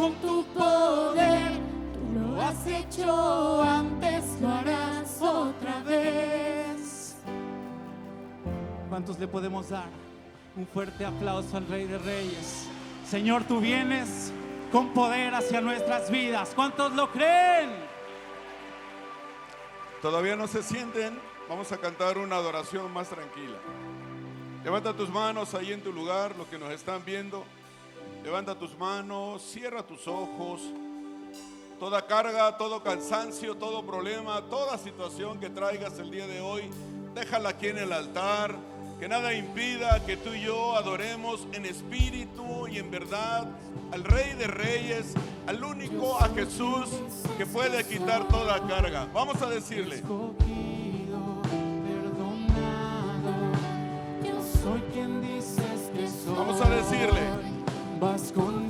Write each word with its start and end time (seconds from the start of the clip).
con 0.00 0.14
tu 0.14 0.44
poder. 0.54 1.52
Tú 1.92 2.20
lo 2.20 2.40
has 2.40 2.66
hecho 2.66 3.62
antes, 3.62 4.40
lo 4.40 4.48
harás 4.48 5.20
otra 5.20 5.82
vez. 5.82 7.16
¿Cuántos 8.88 9.18
le 9.18 9.28
podemos 9.28 9.68
dar 9.68 9.90
un 10.56 10.66
fuerte 10.66 11.04
aplauso 11.04 11.56
al 11.58 11.66
Rey 11.68 11.84
de 11.84 11.98
Reyes? 11.98 12.66
Señor, 13.06 13.44
tú 13.44 13.60
vienes 13.60 14.32
con 14.72 14.94
poder 14.94 15.34
hacia 15.34 15.60
nuestras 15.60 16.10
vidas. 16.10 16.52
¿Cuántos 16.54 16.92
lo 16.92 17.10
creen? 17.12 17.70
¿Todavía 20.00 20.34
no 20.34 20.46
se 20.46 20.62
sienten? 20.62 21.18
Vamos 21.46 21.72
a 21.72 21.76
cantar 21.76 22.16
una 22.16 22.36
adoración 22.36 22.90
más 22.90 23.10
tranquila. 23.10 23.58
Levanta 24.64 24.94
tus 24.94 25.10
manos 25.10 25.54
ahí 25.54 25.72
en 25.72 25.82
tu 25.82 25.92
lugar, 25.92 26.34
los 26.36 26.46
que 26.46 26.58
nos 26.58 26.70
están 26.70 27.04
viendo. 27.04 27.44
Levanta 28.22 28.54
tus 28.54 28.76
manos, 28.78 29.42
cierra 29.42 29.82
tus 29.82 30.06
ojos. 30.06 30.60
Toda 31.78 32.06
carga, 32.06 32.56
todo 32.58 32.82
cansancio, 32.82 33.56
todo 33.56 33.82
problema, 33.82 34.42
toda 34.42 34.76
situación 34.76 35.40
que 35.40 35.48
traigas 35.48 35.98
el 35.98 36.10
día 36.10 36.26
de 36.26 36.40
hoy, 36.40 36.70
déjala 37.14 37.50
aquí 37.50 37.68
en 37.68 37.78
el 37.78 37.92
altar. 37.92 38.54
Que 38.98 39.08
nada 39.08 39.32
impida 39.32 40.04
que 40.04 40.18
tú 40.18 40.34
y 40.34 40.42
yo 40.42 40.76
adoremos 40.76 41.46
en 41.54 41.64
espíritu 41.64 42.68
y 42.68 42.78
en 42.78 42.90
verdad 42.90 43.48
al 43.92 44.04
Rey 44.04 44.34
de 44.34 44.46
Reyes, 44.46 45.14
al 45.46 45.64
único, 45.64 46.18
a 46.20 46.28
Jesús, 46.28 46.90
que 47.38 47.46
puede 47.46 47.82
quitar 47.84 48.28
toda 48.28 48.60
carga. 48.68 49.08
Vamos 49.14 49.40
a 49.40 49.48
decirle. 49.48 50.02
Vamos 56.26 56.60
a 56.60 56.68
decirle. 56.68 57.39
Vas 58.00 58.32
conmigo 58.32 58.69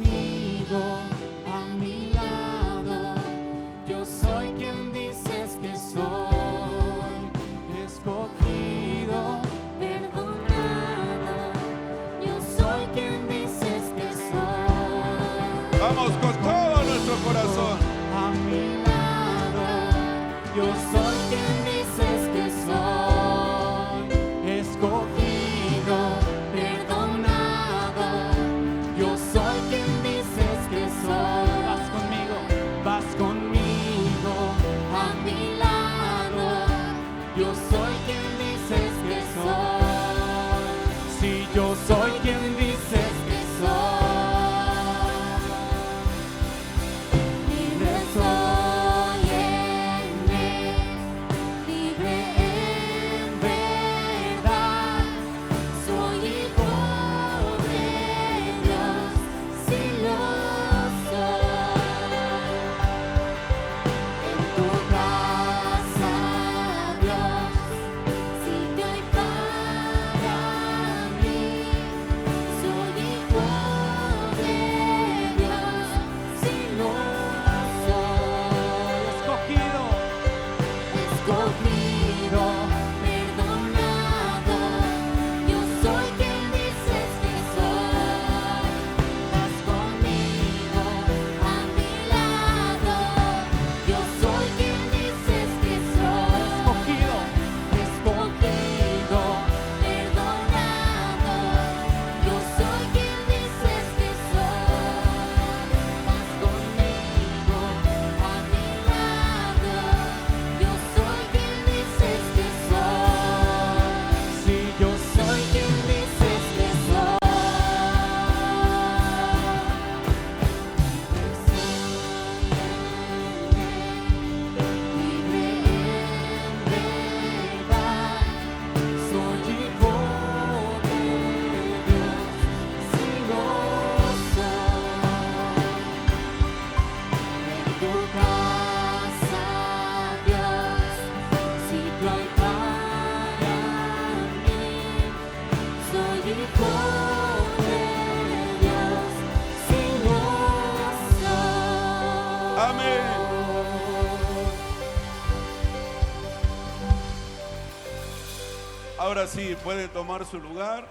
sí, 159.30 159.56
puede 159.62 159.86
tomar 159.86 160.26
su 160.26 160.40
lugar. 160.40 160.88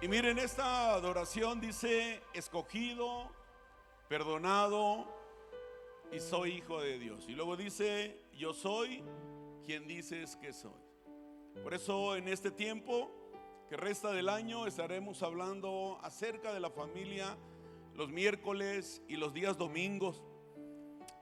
Y 0.00 0.08
miren, 0.08 0.38
esta 0.38 0.94
adoración 0.94 1.60
dice, 1.60 2.22
escogido, 2.32 3.30
perdonado 4.08 5.06
y 6.10 6.20
soy 6.20 6.52
hijo 6.52 6.80
de 6.80 6.98
Dios. 6.98 7.26
Y 7.28 7.32
luego 7.32 7.58
dice, 7.58 8.22
yo 8.32 8.54
soy 8.54 9.04
quien 9.66 9.86
dices 9.86 10.36
que 10.36 10.54
soy. 10.54 10.80
Por 11.62 11.74
eso 11.74 12.16
en 12.16 12.28
este 12.28 12.50
tiempo 12.50 13.10
que 13.68 13.76
resta 13.76 14.10
del 14.10 14.30
año 14.30 14.66
estaremos 14.66 15.22
hablando 15.22 15.98
acerca 16.02 16.54
de 16.54 16.60
la 16.60 16.70
familia 16.70 17.36
los 17.94 18.08
miércoles 18.08 19.02
y 19.06 19.16
los 19.16 19.34
días 19.34 19.58
domingos. 19.58 20.24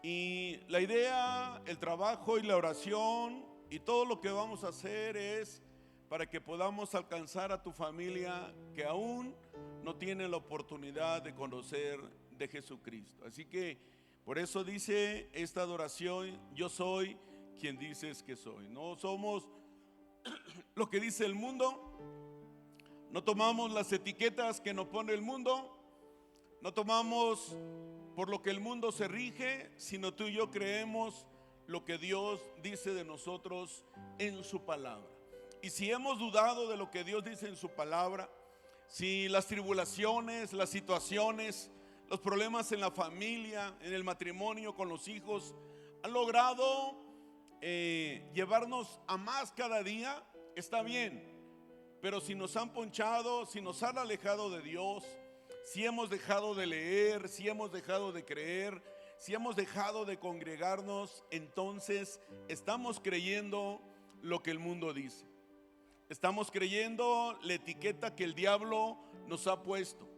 Y 0.05 0.61
la 0.69 0.81
idea, 0.81 1.61
el 1.67 1.79
trabajo 1.79 2.39
y 2.39 2.43
la 2.43 2.57
oración 2.57 3.45
y 3.71 3.81
todo 3.81 4.05
lo 4.05 4.21
que 4.21 4.31
vamos 4.31 4.63
a 4.63 4.69
hacer 4.69 5.17
es 5.17 5.63
para 6.09 6.29
que 6.29 6.41
podamos 6.41 6.95
alcanzar 6.95 7.53
a 7.53 7.63
tu 7.63 7.71
familia 7.71 8.53
que 8.75 8.85
aún 8.85 9.35
no 9.83 9.97
tiene 9.97 10.29
la 10.29 10.39
oportunidad 10.39 11.23
de 11.23 11.35
conocer 11.35 12.01
de 12.31 12.49
Jesucristo. 12.49 13.25
Así 13.27 13.45
que 13.45 13.79
por 14.25 14.39
eso 14.39 14.65
dice 14.65 15.29
esta 15.33 15.63
adoración, 15.63 16.39
yo 16.55 16.69
soy 16.69 17.19
quien 17.59 17.79
dices 17.79 18.23
que 18.23 18.37
soy. 18.37 18.69
No 18.69 18.97
somos 18.97 19.49
lo 20.75 20.89
que 20.89 21.01
dice 21.01 21.27
el 21.27 21.35
mundo, 21.35 21.99
no 23.11 23.23
tomamos 23.23 23.73
las 23.73 23.93
etiquetas 23.93 24.61
que 24.61 24.75
nos 24.75 24.89
pone 24.89 25.13
el 25.13 25.23
mundo, 25.23 25.75
no 26.63 26.73
tomamos 26.73 27.57
por 28.17 28.31
lo 28.31 28.43
que 28.43 28.51
el 28.51 28.61
mundo 28.61 28.93
se 28.93 29.09
rige, 29.09 29.71
sino 29.77 30.15
tú 30.15 30.25
y 30.25 30.35
yo 30.35 30.51
creemos 30.51 31.27
lo 31.67 31.85
que 31.85 31.99
Dios 31.99 32.41
dice 32.63 32.95
de 32.95 33.05
nosotros 33.05 33.85
en 34.19 34.43
su 34.43 34.65
palabra. 34.65 35.18
Y 35.63 35.71
si 35.71 35.91
hemos 35.91 36.19
dudado 36.19 36.69
de 36.69 36.77
lo 36.77 36.91
que 36.91 37.05
Dios 37.05 37.25
dice 37.25 37.49
en 37.49 37.57
su 37.57 37.69
palabra, 37.69 38.31
si 38.87 39.29
las 39.29 39.47
tribulaciones, 39.47 40.53
las 40.53 40.71
situaciones, 40.71 41.71
los 42.09 42.21
problemas 42.21 42.73
en 42.73 42.81
la 42.81 42.91
familia, 42.91 43.77
en 43.81 43.93
el 43.93 44.05
matrimonio, 44.05 44.75
con 44.75 44.89
los 44.89 45.09
hijos, 45.09 45.55
han 46.03 46.13
logrado 46.13 46.97
eh, 47.61 48.31
llevarnos 48.35 49.01
a 49.07 49.17
más 49.17 49.53
cada 49.53 49.83
día, 49.83 50.25
está 50.55 50.83
bien. 50.83 51.37
Pero 52.01 52.21
si 52.21 52.35
nos 52.35 52.57
han 52.57 52.73
ponchado, 52.73 53.45
si 53.45 53.61
nos 53.61 53.83
han 53.83 53.99
alejado 53.99 54.51
de 54.51 54.63
Dios, 54.63 55.05
si 55.65 55.85
hemos 55.85 56.09
dejado 56.09 56.55
de 56.55 56.67
leer, 56.67 57.29
si 57.29 57.49
hemos 57.49 57.73
dejado 57.73 58.13
de 58.13 58.25
creer, 58.25 58.81
si 59.19 59.35
hemos 59.35 59.57
dejado 59.57 60.05
de 60.05 60.19
congregarnos, 60.19 61.25
entonces 61.31 62.21
estamos 62.47 63.01
creyendo 63.01 63.83
lo 64.23 64.43
que 64.43 64.53
el 64.53 64.61
mundo 64.61 64.95
dice. 64.95 65.28
Estamos 66.09 66.51
creyendo 66.51 67.39
la 67.43 67.53
etiqueta 67.53 68.17
que 68.17 68.25
el 68.25 68.35
diablo 68.35 68.97
nos 69.27 69.47
ha 69.47 69.63
puesto. 69.63 70.09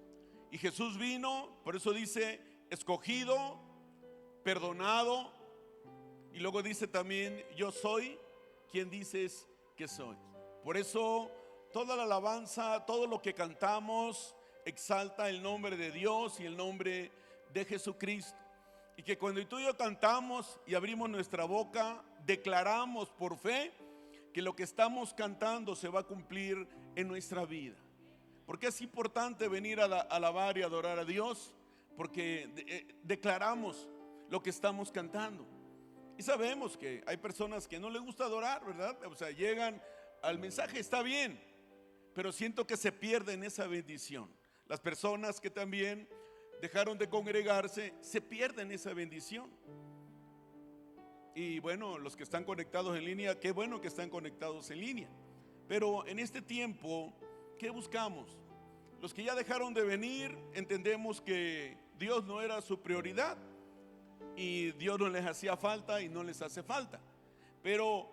Y 0.52 0.58
Jesús 0.58 0.96
vino, 0.96 1.48
por 1.64 1.75
eso 1.75 1.92
dice, 1.92 2.40
escogido, 2.70 3.58
perdonado. 4.44 5.32
Y 6.32 6.38
luego 6.38 6.62
dice 6.62 6.87
también, 6.87 7.44
yo 7.56 7.72
soy 7.72 8.16
quien 8.70 8.88
dices 8.88 9.48
que 9.75 9.88
soy. 9.88 10.16
Por 10.62 10.76
eso 10.76 11.28
toda 11.72 11.96
la 11.96 12.04
alabanza, 12.04 12.87
todo 12.87 13.08
lo 13.08 13.20
que 13.20 13.34
cantamos, 13.34 14.37
exalta 14.64 15.28
el 15.28 15.42
nombre 15.42 15.76
de 15.76 15.90
Dios 15.90 16.38
y 16.38 16.44
el 16.44 16.56
nombre 16.56 17.10
de 17.52 17.64
Jesucristo. 17.64 18.38
Y 18.96 19.02
que 19.02 19.19
cuando 19.19 19.44
tú 19.48 19.58
y 19.58 19.64
yo 19.64 19.76
cantamos 19.76 20.60
y 20.69 20.75
abrimos 20.76 21.10
nuestra 21.10 21.46
boca, 21.46 22.04
declaramos 22.25 23.08
por 23.10 23.37
fe 23.37 23.72
que 24.32 24.43
lo 24.43 24.55
que 24.55 24.62
estamos 24.62 25.12
cantando 25.15 25.75
se 25.75 25.88
va 25.88 26.00
a 26.00 26.05
cumplir 26.06 26.67
en 26.97 27.09
nuestra 27.09 27.44
vida. 27.44 27.77
Porque 28.47 28.69
es 28.69 28.81
importante 28.81 29.49
venir 29.49 29.81
a 29.81 29.88
la- 29.88 30.00
alabar 30.00 30.59
y 30.59 30.62
adorar 30.62 30.99
a 30.99 31.05
Dios, 31.05 31.55
porque 31.97 32.50
eh, 32.56 32.87
declaramos 33.03 33.88
lo 34.29 34.43
que 34.43 34.50
estamos 34.50 34.91
cantando. 34.91 35.47
Y 36.19 36.23
sabemos 36.23 36.77
que 36.77 37.03
hay 37.06 37.17
personas 37.17 37.67
que 37.67 37.79
no 37.79 37.91
les 37.91 38.03
gusta 38.03 38.25
adorar, 38.25 38.65
¿verdad? 38.65 38.97
O 39.06 39.15
sea, 39.15 39.31
llegan 39.31 39.81
al 40.23 40.38
mensaje, 40.38 40.79
está 40.79 41.03
bien, 41.03 41.41
pero 42.15 42.31
siento 42.33 42.67
que 42.67 42.76
se 42.76 42.93
pierden 42.93 43.43
esa 43.44 43.67
bendición. 43.67 44.31
Las 44.67 44.81
personas 44.81 45.41
que 45.41 45.50
también 45.50 46.09
dejaron 46.61 46.99
de 46.99 47.09
congregarse, 47.09 47.94
se 48.03 48.21
pierden 48.21 48.71
esa 48.71 48.93
bendición. 48.93 49.50
Y 51.35 51.61
bueno, 51.61 51.99
los 51.99 52.17
que 52.17 52.23
están 52.23 52.44
conectados 52.44 52.97
en 52.97 53.05
línea, 53.05 53.38
qué 53.38 53.53
bueno 53.53 53.81
que 53.81 53.88
están 53.88 54.11
conectados 54.11 54.71
en 54.71 54.81
línea. 54.81 55.09
Pero 55.69 56.06
en 56.06 56.19
este 56.19 56.43
tiempo, 56.43 57.12
¿qué 57.59 57.71
buscamos? 57.71 58.37
Los 59.00 59.15
que 59.15 59.25
ya 59.25 59.35
dejaron 59.35 59.73
de 59.73 59.82
venir, 59.82 60.37
entendemos 60.53 61.21
que 61.21 61.79
Dios 61.99 62.25
no 62.25 62.41
era 62.41 62.61
su 62.61 62.81
prioridad 62.81 63.38
y 64.37 64.73
Dios 64.73 64.99
no 64.99 65.09
les 65.09 65.25
hacía 65.25 65.56
falta 65.56 66.03
y 66.03 66.09
no 66.09 66.25
les 66.25 66.43
hace 66.43 66.62
falta. 66.62 67.00
Pero 67.62 68.11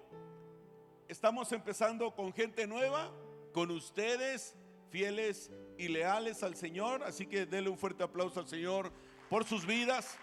estamos 1.08 1.52
empezando 1.52 2.13
con 2.16 2.31
gente 2.34 2.68
nueva, 2.68 3.12
con 3.54 3.72
ustedes, 3.72 4.56
fieles 4.90 5.52
y 5.78 5.88
leales 5.88 6.44
al 6.44 6.56
Señor. 6.56 7.04
Así 7.04 7.25
que 7.25 7.46
denle 7.46 7.70
un 7.70 7.78
fuerte 7.78 8.04
aplauso 8.04 8.40
al 8.40 8.48
Señor 8.48 8.92
por 9.30 9.46
sus 9.46 9.66
vidas. 9.66 10.18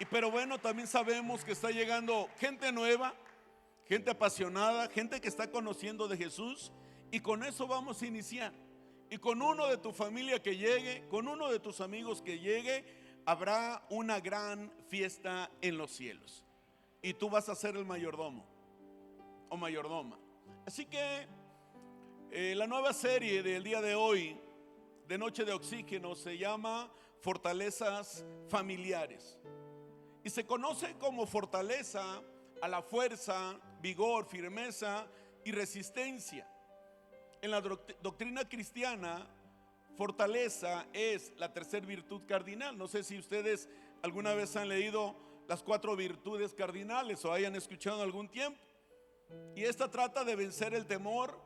Y 0.00 0.04
pero 0.04 0.30
bueno, 0.30 0.58
también 0.58 0.86
sabemos 0.86 1.44
que 1.44 1.52
está 1.52 1.70
llegando 1.70 2.28
gente 2.38 2.70
nueva, 2.70 3.14
gente 3.86 4.10
apasionada, 4.10 4.88
gente 4.88 5.20
que 5.20 5.28
está 5.28 5.50
conociendo 5.50 6.06
de 6.06 6.16
Jesús. 6.16 6.72
Y 7.10 7.20
con 7.20 7.42
eso 7.42 7.66
vamos 7.66 8.00
a 8.02 8.06
iniciar. 8.06 8.52
Y 9.10 9.18
con 9.18 9.40
uno 9.42 9.66
de 9.66 9.78
tu 9.78 9.92
familia 9.92 10.42
que 10.42 10.56
llegue, 10.56 11.06
con 11.08 11.26
uno 11.26 11.50
de 11.50 11.58
tus 11.58 11.80
amigos 11.80 12.22
que 12.22 12.38
llegue, 12.38 12.84
habrá 13.24 13.84
una 13.90 14.20
gran 14.20 14.72
fiesta 14.88 15.50
en 15.62 15.78
los 15.78 15.90
cielos. 15.90 16.44
Y 17.02 17.14
tú 17.14 17.30
vas 17.30 17.48
a 17.48 17.54
ser 17.54 17.76
el 17.76 17.84
mayordomo 17.84 18.46
o 19.48 19.56
mayordoma. 19.56 20.18
Así 20.66 20.84
que 20.84 21.26
eh, 22.30 22.54
la 22.54 22.66
nueva 22.66 22.92
serie 22.92 23.42
del 23.42 23.64
día 23.64 23.80
de 23.80 23.94
hoy, 23.94 24.38
de 25.06 25.18
Noche 25.18 25.44
de 25.44 25.52
Oxígeno, 25.52 26.14
se 26.14 26.36
llama 26.36 26.92
Fortalezas 27.20 28.24
Familiares. 28.48 29.38
Y 30.28 30.30
se 30.30 30.44
conoce 30.44 30.92
como 30.98 31.26
fortaleza 31.26 32.20
a 32.60 32.68
la 32.68 32.82
fuerza, 32.82 33.58
vigor, 33.80 34.26
firmeza 34.26 35.06
y 35.42 35.52
resistencia. 35.52 36.46
En 37.40 37.50
la 37.50 37.62
doct- 37.62 37.96
doctrina 38.02 38.46
cristiana, 38.46 39.26
fortaleza 39.96 40.86
es 40.92 41.32
la 41.38 41.50
tercera 41.50 41.86
virtud 41.86 42.26
cardinal. 42.28 42.76
No 42.76 42.88
sé 42.88 43.04
si 43.04 43.16
ustedes 43.18 43.70
alguna 44.02 44.34
vez 44.34 44.54
han 44.56 44.68
leído 44.68 45.16
las 45.48 45.62
cuatro 45.62 45.96
virtudes 45.96 46.52
cardinales 46.52 47.24
o 47.24 47.32
hayan 47.32 47.56
escuchado 47.56 48.02
algún 48.02 48.28
tiempo. 48.28 48.60
Y 49.56 49.64
esta 49.64 49.90
trata 49.90 50.24
de 50.24 50.36
vencer 50.36 50.74
el 50.74 50.84
temor 50.84 51.40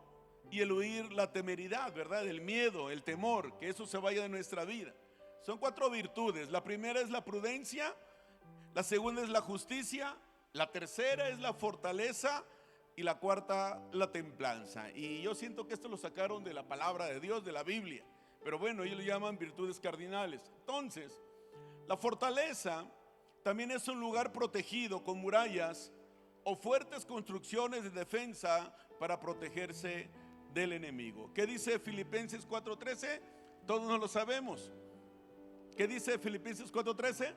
y 0.50 0.58
el 0.58 0.72
huir 0.72 1.12
la 1.12 1.30
temeridad, 1.30 1.94
¿verdad? 1.94 2.26
El 2.26 2.40
miedo, 2.40 2.90
el 2.90 3.04
temor, 3.04 3.56
que 3.60 3.68
eso 3.68 3.86
se 3.86 3.98
vaya 3.98 4.22
de 4.22 4.28
nuestra 4.28 4.64
vida. 4.64 4.92
Son 5.46 5.56
cuatro 5.58 5.88
virtudes. 5.88 6.50
La 6.50 6.64
primera 6.64 7.00
es 7.00 7.10
la 7.10 7.24
prudencia, 7.24 7.94
la 8.74 8.82
segunda 8.82 9.22
es 9.22 9.28
la 9.28 9.40
justicia, 9.40 10.16
la 10.52 10.70
tercera 10.70 11.28
es 11.28 11.40
la 11.40 11.52
fortaleza 11.54 12.44
y 12.96 13.02
la 13.02 13.18
cuarta 13.18 13.82
la 13.92 14.10
templanza. 14.10 14.90
Y 14.92 15.22
yo 15.22 15.34
siento 15.34 15.66
que 15.66 15.74
esto 15.74 15.88
lo 15.88 15.96
sacaron 15.96 16.44
de 16.44 16.54
la 16.54 16.66
palabra 16.66 17.06
de 17.06 17.20
Dios, 17.20 17.44
de 17.44 17.52
la 17.52 17.62
Biblia. 17.62 18.04
Pero 18.42 18.58
bueno, 18.58 18.82
ellos 18.82 18.98
lo 18.98 19.04
llaman 19.04 19.38
virtudes 19.38 19.78
cardinales. 19.78 20.42
Entonces, 20.60 21.20
la 21.86 21.96
fortaleza 21.96 22.86
también 23.42 23.70
es 23.70 23.88
un 23.88 24.00
lugar 24.00 24.32
protegido 24.32 25.02
con 25.02 25.18
murallas 25.18 25.92
o 26.44 26.56
fuertes 26.56 27.04
construcciones 27.04 27.84
de 27.84 27.90
defensa 27.90 28.74
para 28.98 29.18
protegerse 29.18 30.10
del 30.52 30.72
enemigo. 30.72 31.32
¿Qué 31.34 31.46
dice 31.46 31.78
Filipenses 31.78 32.46
4:13? 32.46 33.20
Todos 33.66 33.82
no 33.82 33.98
lo 33.98 34.08
sabemos. 34.08 34.72
¿Qué 35.76 35.86
dice 35.86 36.18
Filipenses 36.18 36.70
4:13? 36.72 37.34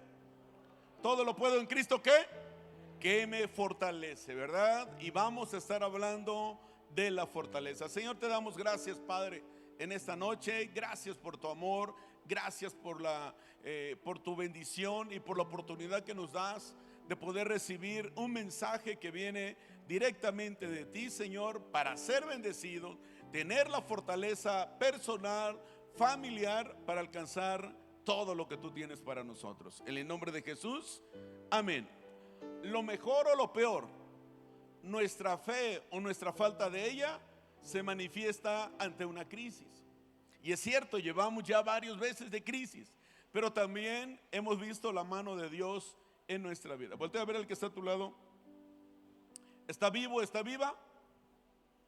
Todo 1.05 1.23
lo 1.23 1.35
puedo 1.35 1.59
en 1.59 1.67
Cristo 1.67 2.01
que 2.01 2.25
que 2.99 3.27
me 3.27 3.47
fortalece, 3.47 4.33
¿verdad? 4.33 4.89
Y 4.99 5.11
vamos 5.11 5.53
a 5.53 5.57
estar 5.57 5.83
hablando 5.83 6.59
de 6.95 7.11
la 7.11 7.27
fortaleza. 7.27 7.87
Señor, 7.87 8.17
te 8.17 8.27
damos 8.27 8.57
gracias, 8.57 8.97
Padre, 8.97 9.43
en 9.77 9.91
esta 9.91 10.15
noche. 10.15 10.71
Gracias 10.73 11.15
por 11.15 11.37
tu 11.37 11.47
amor, 11.47 11.93
gracias 12.27 12.73
por 12.73 13.01
la 13.01 13.35
eh, 13.63 13.97
por 14.03 14.17
tu 14.17 14.35
bendición 14.35 15.13
y 15.13 15.19
por 15.19 15.37
la 15.37 15.43
oportunidad 15.43 16.03
que 16.03 16.15
nos 16.15 16.31
das 16.31 16.75
de 17.07 17.15
poder 17.15 17.49
recibir 17.49 18.11
un 18.15 18.33
mensaje 18.33 18.97
que 18.97 19.11
viene 19.11 19.57
directamente 19.87 20.67
de 20.67 20.85
ti, 20.85 21.11
Señor, 21.11 21.61
para 21.65 21.97
ser 21.97 22.25
bendecido, 22.25 22.97
tener 23.31 23.69
la 23.69 23.83
fortaleza 23.83 24.75
personal, 24.79 25.61
familiar, 25.93 26.75
para 26.83 26.99
alcanzar 26.99 27.84
todo 28.05 28.33
lo 28.35 28.47
que 28.47 28.57
tú 28.57 28.71
tienes 28.71 29.01
para 29.01 29.23
nosotros. 29.23 29.83
En 29.85 29.97
el 29.97 30.07
nombre 30.07 30.31
de 30.31 30.41
Jesús, 30.41 31.01
amén. 31.49 31.89
Lo 32.63 32.81
mejor 32.83 33.27
o 33.27 33.35
lo 33.35 33.51
peor, 33.51 33.87
nuestra 34.83 35.37
fe 35.37 35.83
o 35.89 35.99
nuestra 35.99 36.31
falta 36.31 36.69
de 36.69 36.89
ella 36.89 37.19
se 37.61 37.83
manifiesta 37.83 38.71
ante 38.79 39.03
una 39.03 39.27
crisis. 39.27 39.83
Y 40.41 40.51
es 40.51 40.59
cierto, 40.59 40.99
llevamos 40.99 41.43
ya 41.43 41.61
varios 41.63 41.99
veces 41.99 42.29
de 42.29 42.43
crisis, 42.43 42.93
pero 43.31 43.51
también 43.51 44.21
hemos 44.31 44.59
visto 44.59 44.93
la 44.93 45.03
mano 45.03 45.35
de 45.35 45.49
Dios 45.49 45.97
en 46.27 46.43
nuestra 46.43 46.75
vida. 46.75 46.95
Voltea 46.95 47.21
a 47.21 47.25
ver 47.25 47.37
al 47.37 47.47
que 47.47 47.53
está 47.53 47.67
a 47.67 47.73
tu 47.73 47.81
lado. 47.81 48.13
¿Está 49.67 49.89
vivo? 49.89 50.21
¿Está 50.21 50.43
viva? 50.43 50.75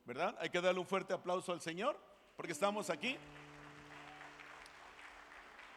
¿Verdad? 0.06 0.36
Hay 0.40 0.50
que 0.50 0.60
darle 0.60 0.80
un 0.80 0.88
fuerte 0.88 1.14
aplauso 1.14 1.52
al 1.52 1.62
Señor 1.62 2.00
porque 2.36 2.54
estamos 2.54 2.90
aquí. 2.90 3.18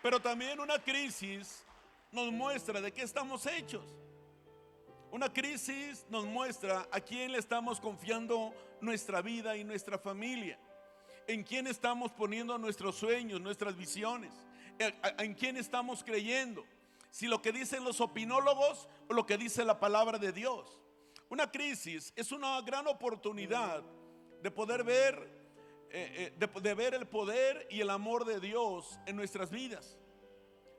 Pero 0.02 0.21
también 0.21 0.61
una 0.61 0.78
crisis 0.78 1.64
nos 2.11 2.33
muestra 2.33 2.80
de 2.80 2.92
qué 2.92 3.02
estamos 3.02 3.47
hechos. 3.47 3.85
Una 5.11 5.33
crisis 5.33 6.07
nos 6.09 6.25
muestra 6.25 6.88
a 6.90 7.00
quién 7.00 7.33
le 7.33 7.38
estamos 7.38 7.80
confiando 7.80 8.54
nuestra 8.80 9.21
vida 9.21 9.57
y 9.57 9.64
nuestra 9.64 9.99
familia. 9.99 10.59
En 11.26 11.42
quién 11.42 11.66
estamos 11.66 12.12
poniendo 12.12 12.57
nuestros 12.59 12.97
sueños, 12.97 13.40
nuestras 13.40 13.76
visiones. 13.76 14.33
En, 14.78 14.95
en 15.19 15.35
quién 15.35 15.57
estamos 15.57 16.02
creyendo. 16.02 16.64
Si 17.11 17.26
lo 17.26 17.42
que 17.42 17.52
dicen 17.52 17.85
los 17.85 18.00
opinólogos 18.00 18.88
o 19.09 19.14
lo 19.14 19.26
que 19.26 19.37
dice 19.37 19.64
la 19.64 19.78
palabra 19.78 20.19
de 20.19 20.33
Dios. 20.33 20.80
Una 21.28 21.50
crisis 21.50 22.12
es 22.16 22.33
una 22.33 22.61
gran 22.62 22.87
oportunidad 22.87 23.83
de 24.42 24.50
poder 24.50 24.83
ver, 24.83 25.39
eh, 25.92 26.32
eh, 26.32 26.35
de, 26.38 26.61
de 26.61 26.75
ver 26.75 26.94
el 26.94 27.06
poder 27.06 27.66
y 27.70 27.80
el 27.80 27.90
amor 27.90 28.25
de 28.25 28.40
Dios 28.40 28.99
en 29.06 29.16
nuestras 29.16 29.50
vidas. 29.50 29.99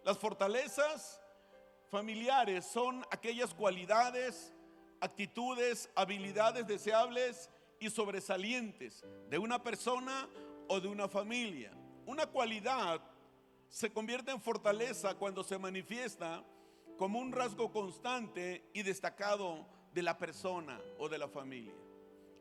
Las 0.03 0.17
fortalezas 0.17 1.21
familiares 1.89 2.65
son 2.65 3.05
aquellas 3.11 3.53
cualidades, 3.53 4.53
actitudes, 5.01 5.89
habilidades 5.95 6.65
deseables 6.65 7.49
y 7.79 7.89
sobresalientes 7.89 9.03
de 9.29 9.37
una 9.37 9.61
persona 9.61 10.29
o 10.67 10.79
de 10.79 10.87
una 10.87 11.09
familia. 11.09 11.71
Una 12.05 12.25
cualidad 12.27 13.01
se 13.67 13.91
convierte 13.91 14.31
en 14.31 14.41
fortaleza 14.41 15.15
cuando 15.15 15.43
se 15.43 15.57
manifiesta 15.57 16.43
como 16.97 17.19
un 17.19 17.31
rasgo 17.31 17.71
constante 17.71 18.69
y 18.73 18.83
destacado 18.83 19.65
de 19.93 20.03
la 20.03 20.17
persona 20.17 20.79
o 20.99 21.09
de 21.09 21.17
la 21.17 21.27
familia. 21.27 21.73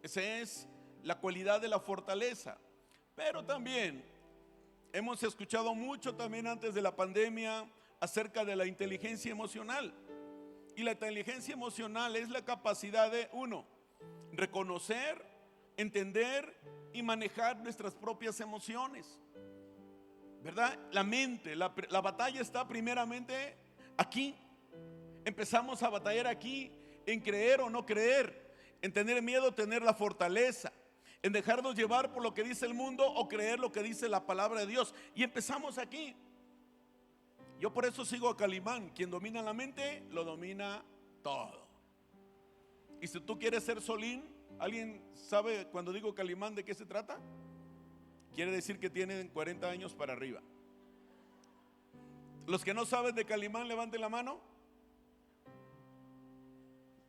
Esa 0.03 0.23
es 0.23 0.69
la 1.05 1.19
cualidad 1.19 1.61
de 1.61 1.69
la 1.69 1.81
fortaleza. 1.81 2.59
Pero 3.15 3.45
también 3.45 4.05
hemos 4.93 5.23
escuchado 5.23 5.75
mucho 5.75 6.15
también 6.15 6.47
antes 6.47 6.75
de 6.75 6.83
la 6.83 6.95
pandemia 6.95 7.69
acerca 8.01 8.45
de 8.45 8.57
la 8.57 8.67
inteligencia 8.67 9.31
emocional. 9.31 9.93
Y 10.77 10.83
la 10.83 10.93
inteligencia 10.93 11.53
emocional 11.53 12.17
es 12.17 12.31
la 12.31 12.45
capacidad 12.45 13.11
de, 13.11 13.29
uno, 13.33 13.67
reconocer, 14.33 15.23
entender 15.77 16.57
y 16.93 17.03
manejar 17.03 17.59
nuestras 17.59 17.95
propias 17.95 18.41
emociones. 18.41 19.19
¿Verdad? 20.43 20.79
La 20.93 21.05
mente, 21.05 21.55
la, 21.55 21.75
la 21.91 22.01
batalla 22.01 22.41
está 22.41 22.67
primeramente 22.67 23.57
aquí. 23.97 24.35
Empezamos 25.25 25.83
a 25.83 25.91
batallar 25.91 26.27
aquí 26.27 26.73
en 27.05 27.21
creer 27.21 27.61
o 27.61 27.69
no 27.69 27.85
creer, 27.85 28.55
en 28.81 28.93
tener 28.93 29.21
miedo, 29.21 29.53
tener 29.53 29.83
la 29.83 29.93
fortaleza, 29.93 30.73
en 31.23 31.33
dejarnos 31.33 31.75
llevar 31.75 32.13
por 32.13 32.23
lo 32.23 32.33
que 32.33 32.43
dice 32.43 32.67
el 32.67 32.75
mundo 32.75 33.07
o 33.07 33.29
creer 33.29 33.59
lo 33.59 33.71
que 33.71 33.83
dice 33.83 34.09
la 34.09 34.27
palabra 34.27 34.61
de 34.61 34.67
Dios. 34.67 34.95
Y 35.15 35.23
empezamos 35.23 35.79
aquí. 35.79 36.15
Yo 37.59 37.73
por 37.73 37.85
eso 37.85 38.05
sigo 38.05 38.29
a 38.29 38.37
Calimán. 38.37 38.91
Quien 38.91 39.11
domina 39.11 39.43
la 39.43 39.53
mente, 39.53 40.03
lo 40.11 40.25
domina 40.25 40.83
todo. 41.23 41.67
Y 43.01 43.07
si 43.07 43.21
tú 43.21 43.39
quieres 43.39 43.65
ser 43.65 43.81
Solín, 43.81 44.25
¿alguien 44.59 45.03
sabe 45.15 45.67
cuando 45.69 45.93
digo 45.93 46.15
Calimán 46.15 46.55
de 46.55 46.65
qué 46.65 46.75
se 46.75 46.87
trata? 46.87 47.19
Quiere 48.35 48.51
decir 48.51 48.79
que 48.79 48.89
tienen 48.89 49.29
40 49.29 49.69
años 49.69 49.95
para 49.95 50.13
arriba. 50.15 50.41
Los 52.47 52.65
que 52.65 52.75
no 52.75 52.87
saben 52.87 53.15
de 53.15 53.25
Calimán, 53.25 53.69
levanten 53.69 54.01
la 54.01 54.09
mano. 54.09 54.41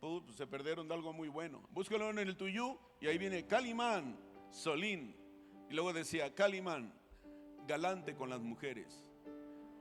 Pues 0.02 0.34
se 0.34 0.48
perdieron 0.48 0.88
de 0.88 0.94
algo 0.94 1.12
muy 1.12 1.28
bueno. 1.28 1.62
Búscalo 1.70 2.10
en 2.10 2.18
el 2.18 2.36
tuyú 2.36 2.76
y 3.00 3.06
ahí 3.06 3.18
viene 3.18 3.46
Calimán, 3.46 4.18
Solín. 4.50 5.16
Y 5.70 5.74
luego 5.74 5.92
decía 5.92 6.34
Calimán, 6.34 6.92
galante 7.68 8.16
con 8.16 8.28
las 8.28 8.40
mujeres, 8.40 9.08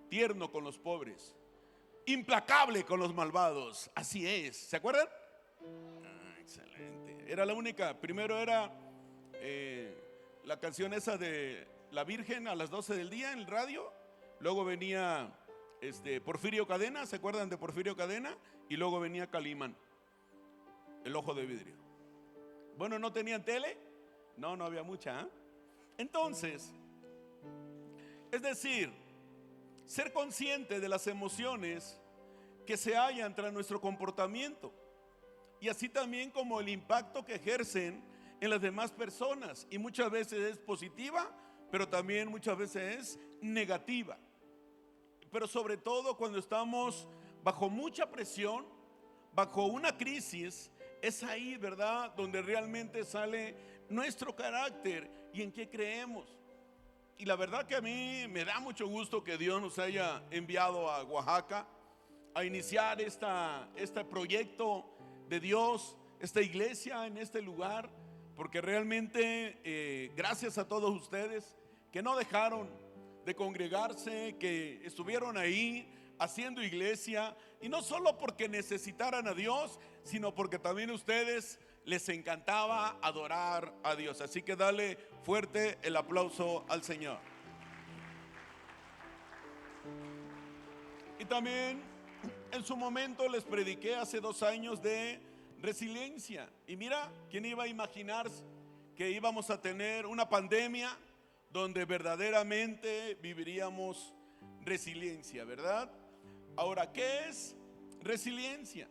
tierno 0.10 0.52
con 0.52 0.64
los 0.64 0.78
pobres, 0.78 1.36
implacable 2.06 2.84
con 2.84 3.00
los 3.00 3.16
malvados. 3.16 3.90
Así 3.96 4.28
es. 4.28 4.58
¿Se 4.58 4.78
acuerdan? 4.78 5.08
Ah, 6.06 6.36
excelente. 6.40 7.26
Era 7.28 7.44
la 7.44 7.56
única. 7.56 8.00
Primero 8.00 8.38
era 8.38 8.72
eh, 9.34 10.04
la 10.44 10.60
canción 10.60 10.94
esa 10.94 11.18
de 11.18 11.68
La 11.90 12.04
Virgen 12.04 12.48
a 12.48 12.54
las 12.54 12.70
12 12.70 12.94
del 12.94 13.10
día 13.10 13.34
en 13.34 13.40
el 13.40 13.48
radio. 13.48 13.92
Luego 14.40 14.66
venía 14.66 15.36
este, 15.82 16.22
Porfirio 16.22 16.68
Cadena. 16.68 17.08
¿Se 17.08 17.16
acuerdan 17.16 17.50
de 17.50 17.58
Porfirio 17.58 17.96
Cadena? 17.96 18.38
Y 18.70 18.78
luego 18.78 19.00
venía 19.00 19.26
Calimán 19.26 19.76
el 21.04 21.16
ojo 21.16 21.34
de 21.34 21.46
vidrio. 21.46 21.76
Bueno, 22.78 23.00
¿no 23.00 23.12
tenían 23.12 23.44
tele? 23.44 23.78
No, 24.38 24.56
no 24.56 24.66
había 24.66 24.84
mucha. 24.84 25.22
¿eh? 25.22 25.28
Entonces, 25.98 26.74
es 28.32 28.42
decir, 28.42 28.92
ser 29.86 30.14
consciente 30.14 30.80
de 30.80 30.90
las 30.90 31.08
emociones 31.08 32.00
que 32.66 32.78
se 32.78 32.96
hallan 32.96 33.36
tras 33.36 33.52
nuestro 33.52 33.82
comportamiento 33.82 34.74
y 35.60 35.70
así 35.70 35.90
también 35.90 36.32
como 36.32 36.60
el 36.60 36.70
impacto 36.70 37.24
que 37.24 37.36
ejercen 37.36 38.04
en 38.40 38.50
las 38.50 38.62
demás 38.62 38.92
personas 38.92 39.68
y 39.70 39.78
muchas 39.78 40.10
veces 40.10 40.40
es 40.40 40.58
positiva, 40.58 41.30
pero 41.70 41.88
también 41.88 42.30
muchas 42.30 42.58
veces 42.58 42.98
es 42.98 43.20
negativa. 43.42 44.18
Pero 45.32 45.48
sobre 45.48 45.78
todo 45.78 46.18
cuando 46.18 46.40
estamos 46.40 47.08
bajo 47.44 47.70
mucha 47.70 48.10
presión, 48.10 48.66
bajo 49.34 49.66
una 49.66 49.98
crisis, 49.98 50.72
es 51.02 51.24
ahí, 51.24 51.58
¿verdad?, 51.58 52.14
donde 52.16 52.42
realmente 52.42 53.04
sale 53.04 53.56
nuestro 53.90 54.36
carácter 54.36 55.10
y 55.34 55.42
en 55.42 55.52
qué 55.52 55.70
creemos. 55.70 56.38
Y 57.18 57.26
la 57.26 57.36
verdad 57.36 57.68
que 57.68 57.76
a 57.76 57.82
mí 57.82 58.26
me 58.30 58.46
da 58.46 58.60
mucho 58.60 58.88
gusto 58.88 59.24
que 59.24 59.38
Dios 59.38 59.62
nos 59.62 59.78
haya 59.80 60.24
enviado 60.32 60.90
a 60.90 61.04
Oaxaca 61.04 61.68
a 62.34 62.44
iniciar 62.44 63.02
esta, 63.02 63.70
este 63.76 64.04
proyecto 64.06 64.86
de 65.28 65.40
Dios, 65.40 65.98
esta 66.20 66.42
iglesia 66.42 67.06
en 67.06 67.18
este 67.18 67.42
lugar, 67.42 67.90
porque 68.36 68.62
realmente 68.62 69.60
eh, 69.64 70.12
gracias 70.16 70.58
a 70.58 70.68
todos 70.68 70.96
ustedes 71.00 71.56
que 71.92 72.02
no 72.02 72.16
dejaron 72.16 72.70
de 73.26 73.36
congregarse, 73.36 74.36
que 74.40 74.82
estuvieron 74.86 75.38
ahí 75.38 75.88
haciendo 76.18 76.64
iglesia, 76.64 77.36
y 77.62 77.70
no 77.70 77.82
solo 77.82 78.18
porque 78.18 78.48
necesitaran 78.48 79.28
a 79.28 79.34
Dios, 79.34 79.80
sino 80.04 80.34
porque 80.34 80.60
también 80.60 80.90
a 80.90 80.94
ustedes 80.94 81.60
les 81.86 82.08
encantaba 82.10 82.98
adorar 83.02 83.74
a 83.84 83.96
Dios. 83.96 84.22
Así 84.22 84.42
que 84.42 84.56
dale 84.56 84.98
fuerte 85.24 85.78
el 85.82 85.96
aplauso 85.96 86.66
al 86.70 86.84
Señor. 86.84 87.20
Y 91.20 91.26
también 91.26 91.82
en 92.52 92.66
su 92.66 92.76
momento 92.76 93.28
les 93.30 93.44
prediqué 93.44 93.96
hace 93.96 94.20
dos 94.20 94.44
años 94.44 94.82
de 94.82 95.22
resiliencia. 95.60 96.50
Y 96.68 96.76
mira, 96.76 97.12
¿quién 97.30 97.46
iba 97.46 97.64
a 97.64 97.68
imaginar 97.68 98.28
que 98.96 99.10
íbamos 99.12 99.50
a 99.50 99.62
tener 99.62 100.06
una 100.06 100.28
pandemia 100.28 100.98
donde 101.52 101.86
verdaderamente 101.86 103.18
viviríamos 103.22 104.14
resiliencia, 104.62 105.44
verdad? 105.46 105.92
Ahora, 106.56 106.92
¿qué 106.92 107.30
es 107.30 107.56
resiliencia? 108.02 108.88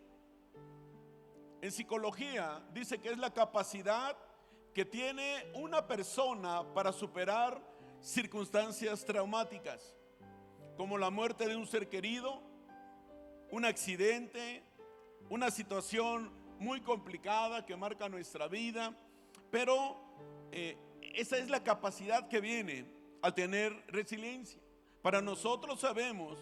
En 1.62 1.70
psicología 1.70 2.62
dice 2.72 2.98
que 2.98 3.10
es 3.10 3.18
la 3.18 3.34
capacidad 3.34 4.16
que 4.72 4.86
tiene 4.86 5.50
una 5.54 5.86
persona 5.86 6.62
para 6.72 6.90
superar 6.90 7.60
circunstancias 8.00 9.04
traumáticas, 9.04 9.94
como 10.76 10.96
la 10.96 11.10
muerte 11.10 11.46
de 11.46 11.56
un 11.56 11.66
ser 11.66 11.88
querido, 11.88 12.40
un 13.50 13.66
accidente, 13.66 14.62
una 15.28 15.50
situación 15.50 16.32
muy 16.58 16.80
complicada 16.80 17.66
que 17.66 17.76
marca 17.76 18.08
nuestra 18.08 18.48
vida, 18.48 18.96
pero 19.50 19.98
eh, 20.52 20.78
esa 21.14 21.36
es 21.36 21.50
la 21.50 21.62
capacidad 21.62 22.28
que 22.28 22.40
viene 22.40 22.86
a 23.20 23.34
tener 23.34 23.84
resiliencia. 23.88 24.62
Para 25.02 25.20
nosotros 25.20 25.80
sabemos 25.80 26.38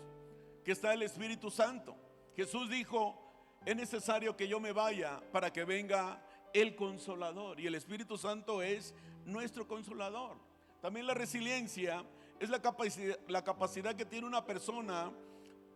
que 0.64 0.72
está 0.72 0.92
el 0.92 1.02
Espíritu 1.02 1.50
Santo. 1.50 1.96
Jesús 2.37 2.70
dijo, 2.70 3.27
es 3.68 3.76
necesario 3.76 4.34
que 4.34 4.48
yo 4.48 4.60
me 4.60 4.72
vaya 4.72 5.20
para 5.30 5.52
que 5.52 5.62
venga 5.62 6.22
el 6.54 6.75
consolador. 6.75 7.60
Y 7.60 7.66
el 7.66 7.75
Espíritu 7.75 8.16
Santo 8.16 8.62
es 8.62 8.94
nuestro 9.26 9.68
consolador. 9.68 10.38
También 10.80 11.06
la 11.06 11.12
resiliencia 11.12 12.02
es 12.40 12.48
la 12.48 12.62
capacidad, 12.62 13.18
la 13.28 13.44
capacidad 13.44 13.94
que 13.94 14.06
tiene 14.06 14.26
una 14.26 14.42
persona 14.42 15.12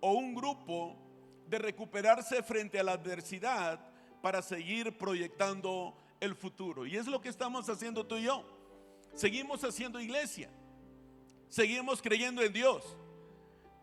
o 0.00 0.12
un 0.12 0.34
grupo 0.34 0.96
de 1.46 1.58
recuperarse 1.58 2.42
frente 2.42 2.80
a 2.80 2.82
la 2.82 2.92
adversidad 2.92 3.78
para 4.22 4.40
seguir 4.40 4.96
proyectando 4.96 5.94
el 6.18 6.34
futuro. 6.34 6.87
Y 6.87 6.96
es 6.96 7.06
lo 7.06 7.20
que 7.20 7.28
estamos 7.28 7.68
haciendo 7.68 8.06
tú 8.06 8.16
y 8.16 8.22
yo. 8.22 8.42
Seguimos 9.12 9.62
haciendo 9.64 10.00
iglesia. 10.00 10.49
Seguimos 11.50 12.00
creyendo 12.00 12.40
en 12.40 12.54
Dios. 12.54 12.96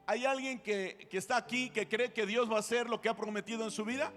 ¿Hay 0.09 0.25
alguien 0.25 0.57
que, 0.57 1.07
está 1.11 1.37
aquí 1.37 1.69
que 1.69 1.87
cree 1.87 2.11
que 2.11 2.25
Dios 2.25 2.51
va 2.51 2.55
a 2.55 2.61
hacer 2.61 2.89
lo 2.89 2.99
que 2.99 3.09
ha 3.09 3.15
prometido 3.15 3.63
en 3.63 3.69
su 3.69 3.85
vida? 3.85 4.11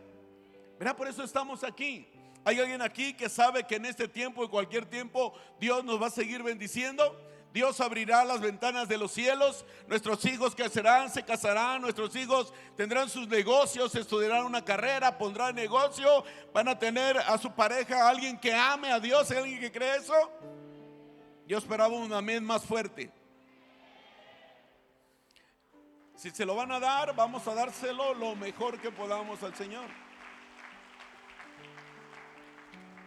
Verá, 0.79 0.97
por 0.97 1.07
eso 1.07 1.23
estamos 1.23 1.63
aquí. 1.63 2.09
¿Hay 2.47 2.59
alguien 2.61 2.81
aquí 2.81 3.13
que 3.13 3.29
sabe 3.29 3.65
que 3.65 3.75
en 3.75 3.85
este 3.85 4.09
tiempo, 4.09 4.43
en 4.43 4.49
cualquier 4.49 4.87
tiempo, 4.87 5.35
Dios 5.61 5.85
nos 5.85 6.01
va 6.01 6.07
a 6.07 6.11
seguir 6.11 6.43
bendiciendo? 6.43 7.15
Dios 7.53 7.79
abrirá 7.83 8.25
las 8.25 8.41
ventanas 8.41 8.89
de 8.89 8.97
los 8.97 9.13
cielos. 9.13 9.67
Nuestros 9.87 10.25
hijos 10.25 10.55
crecerán, 10.55 11.11
se 11.11 11.27
casarán. 11.27 11.83
Nuestros 11.83 12.17
hijos 12.17 12.55
tendrán 12.75 13.11
sus 13.11 13.29
negocios, 13.29 13.95
estudiarán 13.95 14.47
una 14.47 14.65
carrera, 14.65 15.19
pondrán 15.19 15.55
negocio. 15.55 16.25
Van 16.55 16.69
a 16.69 16.79
tener 16.79 17.19
a 17.19 17.37
su 17.37 17.53
pareja 17.53 18.09
alguien 18.09 18.41
que 18.41 18.55
ame 18.55 18.91
a 18.91 18.99
Dios. 18.99 19.31
¿Hay 19.31 19.37
alguien 19.37 19.61
que 19.61 19.71
cree 19.71 19.97
eso? 19.97 20.15
Yo 21.47 21.59
esperaba 21.59 21.95
un 21.95 22.15
amén 22.15 22.43
más 22.43 22.65
fuerte. 22.65 23.13
Si 26.23 26.31
se 26.31 26.47
lo 26.47 26.55
van 26.55 26.71
a 26.71 26.79
dar, 26.79 27.17
vamos 27.17 27.49
a 27.49 27.53
dárselo 27.53 28.15
lo 28.15 28.37
mejor 28.37 28.81
que 28.81 28.93
podamos 28.93 29.43
al 29.43 29.57
Señor. 29.57 29.91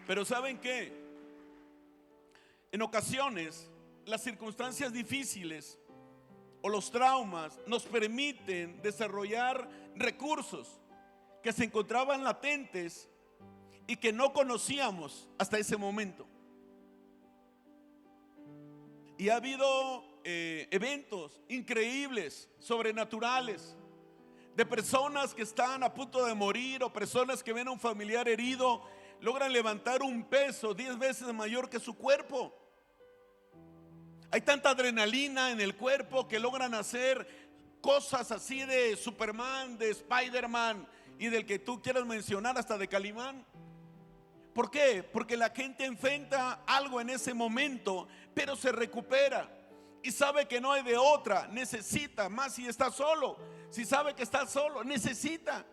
Pero 0.05 0.25
¿saben 0.25 0.59
qué? 0.59 0.91
En 2.73 2.81
ocasiones, 2.81 3.71
las 4.05 4.21
circunstancias 4.21 4.91
difíciles 4.91 5.79
o 6.61 6.67
los 6.67 6.91
traumas 6.91 7.57
nos 7.67 7.83
permiten 7.85 8.81
desarrollar 8.81 9.65
recursos 9.95 10.81
que 11.41 11.53
se 11.53 11.63
encontraban 11.63 12.21
latentes 12.21 13.07
y 13.87 13.95
que 13.95 14.11
no 14.11 14.33
conocíamos 14.33 15.29
hasta 15.37 15.57
ese 15.57 15.77
momento. 15.77 16.27
Y 19.17 19.29
ha 19.29 19.37
habido 19.37 20.14
eh, 20.27 20.67
eventos 20.71 21.39
increíbles, 21.49 22.49
sobrenaturales, 22.57 23.77
de 24.55 24.65
personas 24.65 25.35
que 25.35 25.43
están 25.43 25.83
a 25.83 25.93
punto 25.93 26.25
de 26.25 26.33
morir 26.33 26.81
o 26.81 26.91
personas 26.91 27.43
que 27.43 27.53
ven 27.53 27.67
a 27.67 27.71
un 27.71 27.79
familiar 27.79 28.27
herido, 28.27 28.81
logran 29.21 29.53
levantar 29.53 30.01
un 30.01 30.23
peso 30.23 30.73
diez 30.73 30.97
veces 30.97 31.31
mayor 31.31 31.69
que 31.69 31.79
su 31.79 31.95
cuerpo. 31.95 32.57
Hay 34.31 34.41
tanta 34.41 34.71
adrenalina 34.71 35.51
en 35.51 35.61
el 35.61 35.75
cuerpo 35.75 36.27
que 36.27 36.39
logran 36.39 36.73
hacer 36.73 37.27
cosas 37.79 38.31
así 38.31 38.65
de 38.65 38.95
Superman, 38.95 39.77
de 39.77 39.91
Spider-Man 39.91 40.87
y 41.19 41.27
del 41.27 41.45
que 41.45 41.59
tú 41.59 41.83
quieras 41.83 42.03
mencionar 42.03 42.57
hasta 42.57 42.79
de 42.79 42.87
Calimán. 42.87 43.45
¿Por 44.55 44.71
qué? 44.71 45.03
Porque 45.03 45.37
la 45.37 45.51
gente 45.51 45.85
enfrenta 45.85 46.63
algo 46.65 46.99
en 46.99 47.11
ese 47.11 47.35
momento, 47.35 48.07
pero 48.33 48.55
se 48.55 48.71
recupera 48.71 49.51
y 50.07 50.11
sabe 50.11 50.47
que 50.47 50.61
no 50.61 50.71
hay 50.71 50.83
de 50.83 50.97
otra, 50.97 51.47
necesita 51.47 52.29
más 52.29 52.53
si 52.53 52.67
está 52.67 52.91
solo. 52.91 53.37
Si 53.69 53.83
sabe 53.85 54.13
que 54.13 54.23
está 54.23 54.45
solo, 54.45 54.83
necesita. 54.83 55.65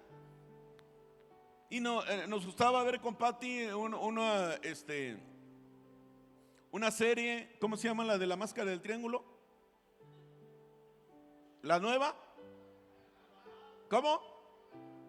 Y 1.69 1.81
no, 1.81 2.05
eh, 2.07 2.27
nos 2.27 2.45
gustaba 2.47 2.83
ver 2.83 3.01
con 3.01 3.15
Patty 3.17 3.65
un- 3.67 3.95
una, 3.95 4.55
este, 4.63 5.19
una 6.71 6.91
serie, 6.91 7.57
¿cómo 7.61 7.77
se 7.77 7.89
llama 7.89 8.05
la 8.05 8.19
de 8.19 8.27
la 8.27 8.37
máscara 8.37 8.71
del 8.71 8.81
triángulo? 8.81 9.25
¿La 11.63 11.79
nueva? 11.79 12.15
¿Cómo? 13.89 14.21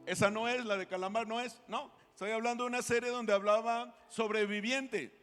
Esa 0.06 0.30
no 0.30 0.48
es, 0.48 0.64
la 0.66 0.78
de 0.78 0.88
Calamar 0.88 1.28
no 1.28 1.40
es, 1.40 1.62
no. 1.68 1.92
Estoy 2.12 2.32
hablando 2.32 2.66
de 2.66 2.70
una 2.70 2.82
serie 2.82 3.10
donde 3.10 3.34
hablaba 3.34 3.96
sobreviviente. 4.10 5.23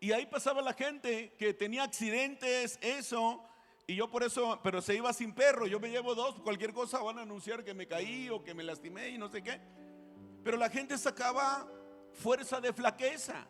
Y 0.00 0.12
ahí 0.12 0.26
pasaba 0.26 0.62
la 0.62 0.74
gente 0.74 1.32
que 1.38 1.54
tenía 1.54 1.82
accidentes, 1.82 2.78
eso, 2.80 3.42
y 3.86 3.96
yo 3.96 4.08
por 4.10 4.22
eso, 4.22 4.60
pero 4.62 4.80
se 4.80 4.94
iba 4.94 5.12
sin 5.12 5.34
perro. 5.34 5.66
Yo 5.66 5.80
me 5.80 5.88
llevo 5.90 6.14
dos, 6.14 6.36
cualquier 6.40 6.72
cosa 6.72 7.00
van 7.02 7.18
a 7.18 7.22
anunciar 7.22 7.64
que 7.64 7.74
me 7.74 7.86
caí 7.88 8.28
o 8.28 8.42
que 8.44 8.54
me 8.54 8.62
lastimé 8.62 9.08
y 9.08 9.18
no 9.18 9.28
sé 9.28 9.42
qué. 9.42 9.60
Pero 10.44 10.56
la 10.56 10.70
gente 10.70 10.96
sacaba 10.96 11.66
fuerza 12.12 12.60
de 12.60 12.72
flaqueza. 12.72 13.46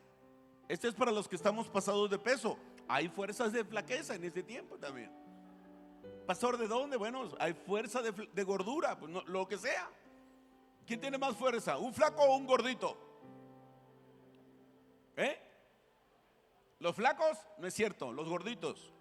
Este 0.69 0.89
es 0.89 0.95
para 0.95 1.11
los 1.11 1.29
que 1.29 1.37
estamos 1.37 1.69
pasados 1.69 2.09
de 2.11 2.19
peso. 2.19 2.57
Hay 2.89 3.09
fuerzas 3.09 3.53
de 3.53 3.65
flaqueza 3.65 4.15
en 4.15 4.25
este 4.25 4.43
tiempo 4.43 4.79
también. 4.79 5.11
Pastor, 6.27 6.57
¿de 6.57 6.67
dónde? 6.69 6.97
Bueno, 6.97 7.29
hay 7.39 7.53
fuerza 7.53 8.01
de, 8.03 8.45
gordura, 8.45 8.99
pues 8.99 9.11
no- 9.11 9.23
lo 9.27 9.47
que 9.49 9.59
sea. 9.59 9.91
¿Quién 10.87 11.01
tiene 11.01 11.19
más 11.19 11.37
fuerza? 11.37 11.77
¿Un 11.79 11.93
flaco 11.93 12.23
o 12.23 12.37
un 12.37 12.47
gordito? 12.47 12.97
¿Eh? 15.17 15.39
Los 16.81 16.95
flacos, 16.95 17.39
no 17.59 17.67
es 17.67 17.75
cierto, 17.75 18.13
los 18.13 18.29
gorditos. 18.29 18.93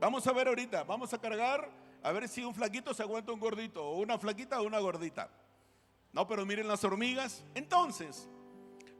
Vamos 0.00 0.26
a 0.26 0.32
ver 0.32 0.48
ahorita, 0.48 0.84
vamos 0.84 1.12
a 1.12 1.20
cargar 1.20 1.70
a 2.02 2.12
ver 2.12 2.28
si 2.28 2.44
un 2.44 2.54
flaquito 2.54 2.94
se 2.94 3.02
aguanta 3.02 3.32
un 3.32 3.40
gordito, 3.40 3.84
o 3.84 3.98
una 3.98 4.18
flaquita 4.18 4.60
o 4.60 4.64
una 4.64 4.78
gordita. 4.78 5.30
No, 6.12 6.26
pero 6.26 6.46
miren 6.46 6.68
las 6.68 6.84
hormigas. 6.84 7.44
Entonces, 7.54 8.28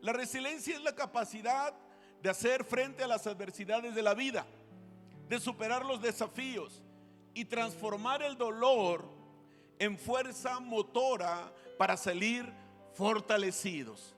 la 0.01 0.13
resiliencia 0.13 0.77
es 0.77 0.83
la 0.83 0.95
capacidad 0.95 1.75
de 2.23 2.31
hacer 2.31 2.65
frente 2.65 3.05
a 3.05 3.07
las 3.07 3.27
adversidades 3.27 3.95
de 3.95 4.03
la 4.03 4.15
vida, 4.15 4.47
de 5.29 5.41
superar 5.41 5.85
los 5.85 6.03
desafíos 6.03 6.83
y 7.35 7.45
transformar 7.45 8.23
el 8.23 8.37
dolor 8.37 9.05
en 9.79 9.99
fuerza 9.99 10.59
motora 10.61 11.53
para 11.79 11.97
salir 11.97 12.53
fortalecidos. 12.95 14.15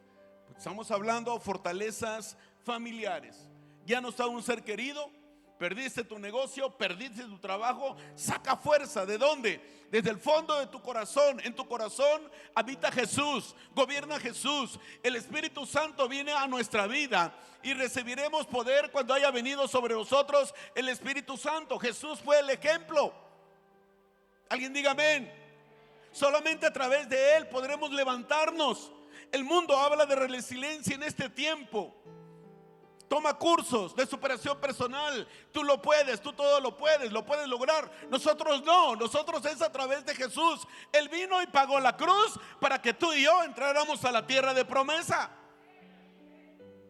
Estamos 0.56 0.90
hablando 0.90 1.34
de 1.34 1.40
fortalezas 1.40 2.36
familiares. 2.64 3.49
Ya 3.86 4.00
no 4.00 4.10
está 4.10 4.26
un 4.26 4.42
ser 4.42 4.62
querido, 4.62 5.10
perdiste 5.58 6.04
tu 6.04 6.18
negocio, 6.18 6.70
perdiste 6.70 7.22
tu 7.24 7.38
trabajo, 7.38 7.96
saca 8.14 8.56
fuerza. 8.56 9.04
¿De 9.04 9.18
dónde? 9.18 9.60
Desde 9.90 10.10
el 10.10 10.18
fondo 10.18 10.58
de 10.58 10.66
tu 10.66 10.80
corazón. 10.80 11.38
En 11.44 11.54
tu 11.54 11.66
corazón 11.66 12.22
habita 12.54 12.90
Jesús, 12.90 13.54
gobierna 13.74 14.18
Jesús. 14.18 14.80
El 15.02 15.16
Espíritu 15.16 15.66
Santo 15.66 16.08
viene 16.08 16.32
a 16.32 16.46
nuestra 16.46 16.86
vida 16.86 17.34
y 17.62 17.74
recibiremos 17.74 18.46
poder 18.46 18.90
cuando 18.90 19.12
haya 19.12 19.30
venido 19.30 19.68
sobre 19.68 19.94
nosotros 19.94 20.54
el 20.74 20.88
Espíritu 20.88 21.36
Santo. 21.36 21.78
Jesús 21.78 22.20
fue 22.20 22.40
el 22.40 22.48
ejemplo. 22.48 23.12
Alguien 24.48 24.72
diga 24.72 24.92
amén. 24.92 25.30
Solamente 26.10 26.66
a 26.66 26.72
través 26.72 27.08
de 27.08 27.36
Él 27.36 27.48
podremos 27.48 27.90
levantarnos. 27.92 28.90
El 29.30 29.44
mundo 29.44 29.76
habla 29.76 30.06
de 30.06 30.16
resiliencia 30.16 30.94
en 30.94 31.02
este 31.02 31.28
tiempo. 31.28 31.94
Toma 33.10 33.34
cursos 33.34 33.96
de 33.96 34.06
superación 34.06 34.56
personal. 34.60 35.26
Tú 35.50 35.64
lo 35.64 35.82
puedes, 35.82 36.20
tú 36.20 36.32
todo 36.32 36.60
lo 36.60 36.76
puedes, 36.76 37.10
lo 37.10 37.26
puedes 37.26 37.48
lograr. 37.48 37.90
Nosotros 38.08 38.62
no, 38.62 38.94
nosotros 38.94 39.44
es 39.46 39.60
a 39.62 39.72
través 39.72 40.06
de 40.06 40.14
Jesús. 40.14 40.64
Él 40.92 41.08
vino 41.08 41.42
y 41.42 41.48
pagó 41.48 41.80
la 41.80 41.96
cruz 41.96 42.38
para 42.60 42.80
que 42.80 42.94
tú 42.94 43.12
y 43.12 43.24
yo 43.24 43.42
entráramos 43.42 44.04
a 44.04 44.12
la 44.12 44.24
tierra 44.24 44.54
de 44.54 44.64
promesa. 44.64 45.28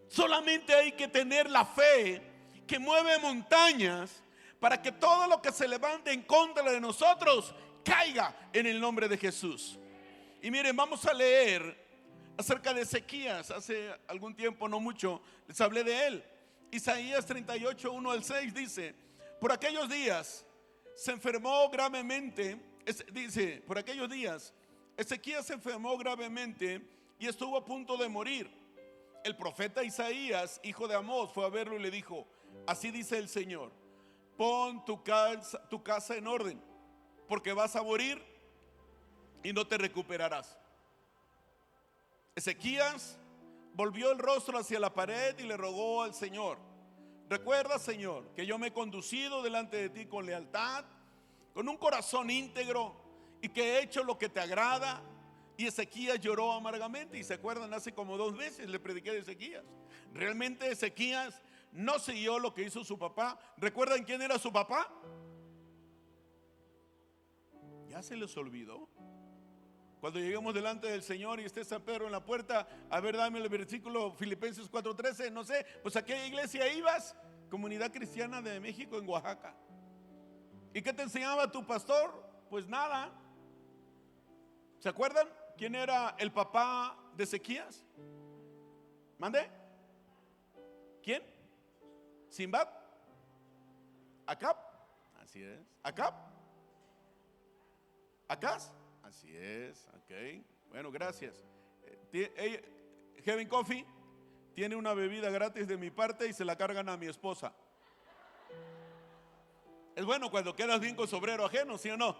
Solamente 0.08 0.74
hay 0.74 0.92
que 0.92 1.08
tener 1.08 1.48
la 1.48 1.64
fe 1.64 2.20
que 2.66 2.78
mueve 2.78 3.16
montañas 3.16 4.22
para 4.60 4.82
que 4.82 4.92
todo 4.92 5.26
lo 5.26 5.40
que 5.40 5.52
se 5.52 5.66
levante 5.66 6.12
en 6.12 6.24
contra 6.24 6.70
de 6.70 6.82
nosotros 6.82 7.54
caiga 7.82 8.50
en 8.52 8.66
el 8.66 8.78
nombre 8.78 9.08
de 9.08 9.16
Jesús. 9.16 9.78
Y 10.42 10.50
miren, 10.50 10.76
vamos 10.76 11.06
a 11.06 11.14
leer 11.14 11.79
acerca 12.40 12.74
de 12.74 12.82
Ezequías. 12.82 13.50
Hace 13.50 13.94
algún 14.08 14.34
tiempo, 14.34 14.68
no 14.68 14.80
mucho, 14.80 15.22
les 15.46 15.60
hablé 15.60 15.84
de 15.84 16.06
él. 16.06 16.24
Isaías 16.70 17.26
38, 17.26 17.92
1 17.92 18.10
al 18.10 18.24
6 18.24 18.54
dice, 18.54 18.94
por 19.40 19.52
aquellos 19.52 19.88
días 19.88 20.46
se 20.94 21.12
enfermó 21.12 21.68
gravemente, 21.68 22.58
dice, 23.12 23.62
por 23.66 23.78
aquellos 23.78 24.08
días, 24.08 24.52
Ezequías 24.96 25.46
se 25.46 25.54
enfermó 25.54 25.96
gravemente 25.98 26.80
y 27.18 27.26
estuvo 27.26 27.56
a 27.56 27.64
punto 27.64 27.96
de 27.96 28.08
morir. 28.08 28.50
El 29.24 29.36
profeta 29.36 29.82
Isaías, 29.82 30.60
hijo 30.62 30.86
de 30.88 30.94
Amós, 30.94 31.32
fue 31.32 31.44
a 31.44 31.48
verlo 31.48 31.76
y 31.76 31.82
le 31.82 31.90
dijo, 31.90 32.26
así 32.66 32.90
dice 32.90 33.18
el 33.18 33.28
Señor, 33.28 33.72
pon 34.36 34.84
tu 34.84 35.02
casa 35.02 36.16
en 36.16 36.26
orden, 36.26 36.62
porque 37.28 37.52
vas 37.52 37.76
a 37.76 37.82
morir 37.82 38.22
y 39.42 39.52
no 39.52 39.66
te 39.66 39.76
recuperarás. 39.76 40.59
Ezequías 42.34 43.18
volvió 43.74 44.12
el 44.12 44.18
rostro 44.18 44.58
hacia 44.58 44.80
la 44.80 44.92
pared 44.92 45.38
y 45.38 45.42
le 45.42 45.56
rogó 45.56 46.02
al 46.02 46.14
Señor, 46.14 46.58
recuerda 47.28 47.78
Señor 47.78 48.32
que 48.34 48.46
yo 48.46 48.58
me 48.58 48.68
he 48.68 48.72
conducido 48.72 49.42
delante 49.42 49.76
de 49.76 49.90
ti 49.90 50.06
con 50.06 50.26
lealtad, 50.26 50.84
con 51.54 51.68
un 51.68 51.76
corazón 51.76 52.30
íntegro 52.30 52.94
y 53.42 53.48
que 53.48 53.74
he 53.78 53.82
hecho 53.82 54.04
lo 54.04 54.18
que 54.18 54.28
te 54.28 54.40
agrada. 54.40 55.02
Y 55.56 55.66
Ezequías 55.66 56.18
lloró 56.20 56.52
amargamente 56.52 57.18
y 57.18 57.24
se 57.24 57.34
acuerdan 57.34 57.74
hace 57.74 57.92
como 57.92 58.16
dos 58.16 58.36
veces 58.36 58.68
le 58.68 58.80
prediqué 58.80 59.12
de 59.12 59.18
Ezequías. 59.18 59.64
Realmente 60.14 60.70
Ezequías 60.70 61.42
no 61.72 61.98
siguió 61.98 62.38
lo 62.38 62.54
que 62.54 62.62
hizo 62.62 62.82
su 62.82 62.98
papá. 62.98 63.38
¿Recuerdan 63.58 64.04
quién 64.04 64.22
era 64.22 64.38
su 64.38 64.50
papá? 64.50 64.90
Ya 67.88 68.02
se 68.02 68.16
les 68.16 68.34
olvidó. 68.36 68.88
Cuando 70.00 70.18
lleguemos 70.18 70.54
delante 70.54 70.86
del 70.86 71.02
Señor 71.02 71.40
y 71.40 71.44
esté 71.44 71.62
San 71.62 71.82
Pedro 71.82 72.06
en 72.06 72.12
la 72.12 72.24
puerta, 72.24 72.66
a 72.88 73.00
ver, 73.00 73.18
dame 73.18 73.38
el 73.38 73.48
versículo 73.50 74.12
Filipenses 74.12 74.70
4:13, 74.70 75.30
no 75.30 75.44
sé, 75.44 75.66
pues 75.82 75.94
a 75.96 76.04
qué 76.04 76.26
iglesia 76.26 76.72
ibas? 76.72 77.14
Comunidad 77.50 77.92
Cristiana 77.92 78.40
de 78.40 78.58
México 78.60 78.98
en 78.98 79.06
Oaxaca. 79.06 79.54
¿Y 80.72 80.80
qué 80.80 80.92
te 80.94 81.02
enseñaba 81.02 81.50
tu 81.50 81.66
pastor? 81.66 82.24
Pues 82.48 82.66
nada. 82.66 83.12
¿Se 84.78 84.88
acuerdan 84.88 85.28
quién 85.58 85.74
era 85.74 86.14
el 86.18 86.32
papá 86.32 86.96
de 87.14 87.24
Ezequías? 87.24 87.84
¿Mande? 89.18 89.50
¿Quién? 91.02 91.22
¿Simbad? 92.30 92.68
¿Acab? 94.24 94.56
Así 95.20 95.42
es. 95.42 95.60
¿Acab? 95.82 96.14
¿Acas? 98.28 98.72
Así 99.02 99.36
es, 99.36 99.86
ok. 99.88 100.44
Bueno, 100.70 100.90
gracias. 100.90 101.44
Eh, 102.12 103.20
Heaven 103.24 103.48
Coffee 103.48 103.84
tiene 104.54 104.76
una 104.76 104.94
bebida 104.94 105.30
gratis 105.30 105.66
de 105.66 105.76
mi 105.76 105.90
parte 105.90 106.28
y 106.28 106.32
se 106.32 106.44
la 106.44 106.56
cargan 106.56 106.88
a 106.88 106.96
mi 106.96 107.06
esposa. 107.06 107.54
Es 109.94 110.04
bueno 110.04 110.30
cuando 110.30 110.54
quedas 110.54 110.80
bien 110.80 110.94
con 110.94 111.08
sobrero 111.08 111.44
ajeno, 111.44 111.76
¿sí 111.76 111.90
o 111.90 111.96
no? 111.96 112.16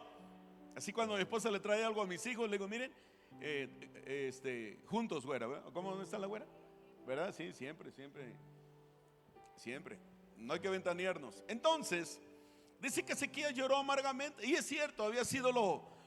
Así 0.77 0.93
cuando 0.93 1.14
mi 1.14 1.21
esposa 1.21 1.51
le 1.51 1.61
trae 1.61 1.85
algo 1.85 2.03
a 2.03 2.07
mis 2.07 2.25
hijos, 2.27 2.49
le 2.49 2.57
digo, 2.57 2.69
miren, 2.69 2.93
eh, 3.40 3.69
este, 4.07 4.81
juntos, 4.87 5.25
güera, 5.25 5.47
¿verdad? 5.47 5.73
¿cómo 5.73 6.01
está 6.03 6.19
la 6.19 6.27
güera? 6.27 6.47
¿Verdad? 7.07 7.35
Sí, 7.35 7.53
siempre, 7.53 7.90
siempre, 7.90 8.35
siempre. 9.57 9.99
No 10.37 10.55
hay 10.55 10.61
que 10.61 10.69
ventanearnos. 10.69 11.43
Entonces, 11.49 12.21
dice 12.81 13.05
que 13.05 13.12
Ezequiel 13.12 13.55
lloró 13.55 13.77
amargamente, 13.77 14.47
y 14.47 14.55
es 14.55 14.66
cierto, 14.66 15.05
había 15.05 15.25
sido 15.25 15.53
lo, 15.53 16.00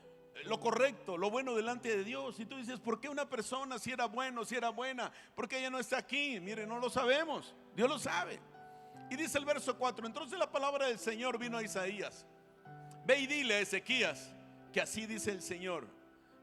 lo 0.46 0.60
correcto, 0.60 1.18
lo 1.18 1.30
bueno 1.30 1.56
delante 1.56 1.96
de 1.96 2.04
Dios. 2.04 2.40
Y 2.40 2.46
tú 2.46 2.58
dices, 2.58 2.80
¿por 2.80 3.00
qué 3.00 3.10
una 3.10 3.30
persona 3.30 3.80
si 3.80 3.92
era 3.92 4.06
bueno, 4.06 4.44
si 4.44 4.56
era 4.56 4.70
buena? 4.70 5.12
¿Por 5.36 5.48
qué 5.48 5.60
ella 5.60 5.70
no 5.70 5.80
está 5.80 5.98
aquí? 5.98 6.40
Mire, 6.40 6.66
no 6.66 6.80
lo 6.80 6.90
sabemos, 6.90 7.56
Dios 7.76 7.90
lo 7.90 8.00
sabe. 8.00 8.40
Y 9.10 9.16
dice 9.16 9.38
el 9.38 9.46
verso 9.46 9.78
4, 9.78 10.08
entonces 10.08 10.38
la 10.38 10.52
palabra 10.52 10.88
del 10.88 11.00
Señor 11.00 11.38
vino 11.38 11.58
a 11.58 11.64
Isaías. 11.64 12.26
Ve 13.06 13.20
y 13.20 13.28
dile 13.28 13.56
a 13.56 13.60
Ezequías 13.60 14.34
que 14.72 14.82
así 14.82 15.06
dice 15.06 15.32
el 15.32 15.42
Señor, 15.42 15.88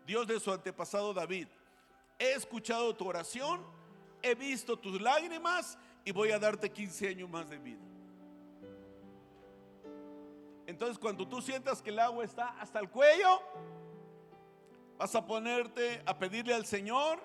Dios 0.06 0.26
de 0.26 0.38
su 0.38 0.52
antepasado 0.52 1.12
David. 1.12 1.48
He 2.18 2.32
escuchado 2.32 2.94
tu 2.94 3.08
oración, 3.08 3.64
he 4.22 4.34
visto 4.34 4.78
tus 4.78 5.00
lágrimas 5.00 5.78
y 6.04 6.12
voy 6.12 6.30
a 6.30 6.38
darte 6.38 6.70
15 6.70 7.08
años 7.08 7.28
más 7.28 7.50
de 7.50 7.58
vida. 7.58 7.89
Entonces 10.70 11.00
cuando 11.00 11.26
tú 11.26 11.42
sientas 11.42 11.82
que 11.82 11.90
el 11.90 11.98
agua 11.98 12.24
está 12.24 12.50
hasta 12.60 12.78
el 12.78 12.88
cuello, 12.88 13.42
vas 14.96 15.12
a 15.16 15.26
ponerte 15.26 16.00
a 16.06 16.16
pedirle 16.16 16.54
al 16.54 16.64
Señor 16.64 17.18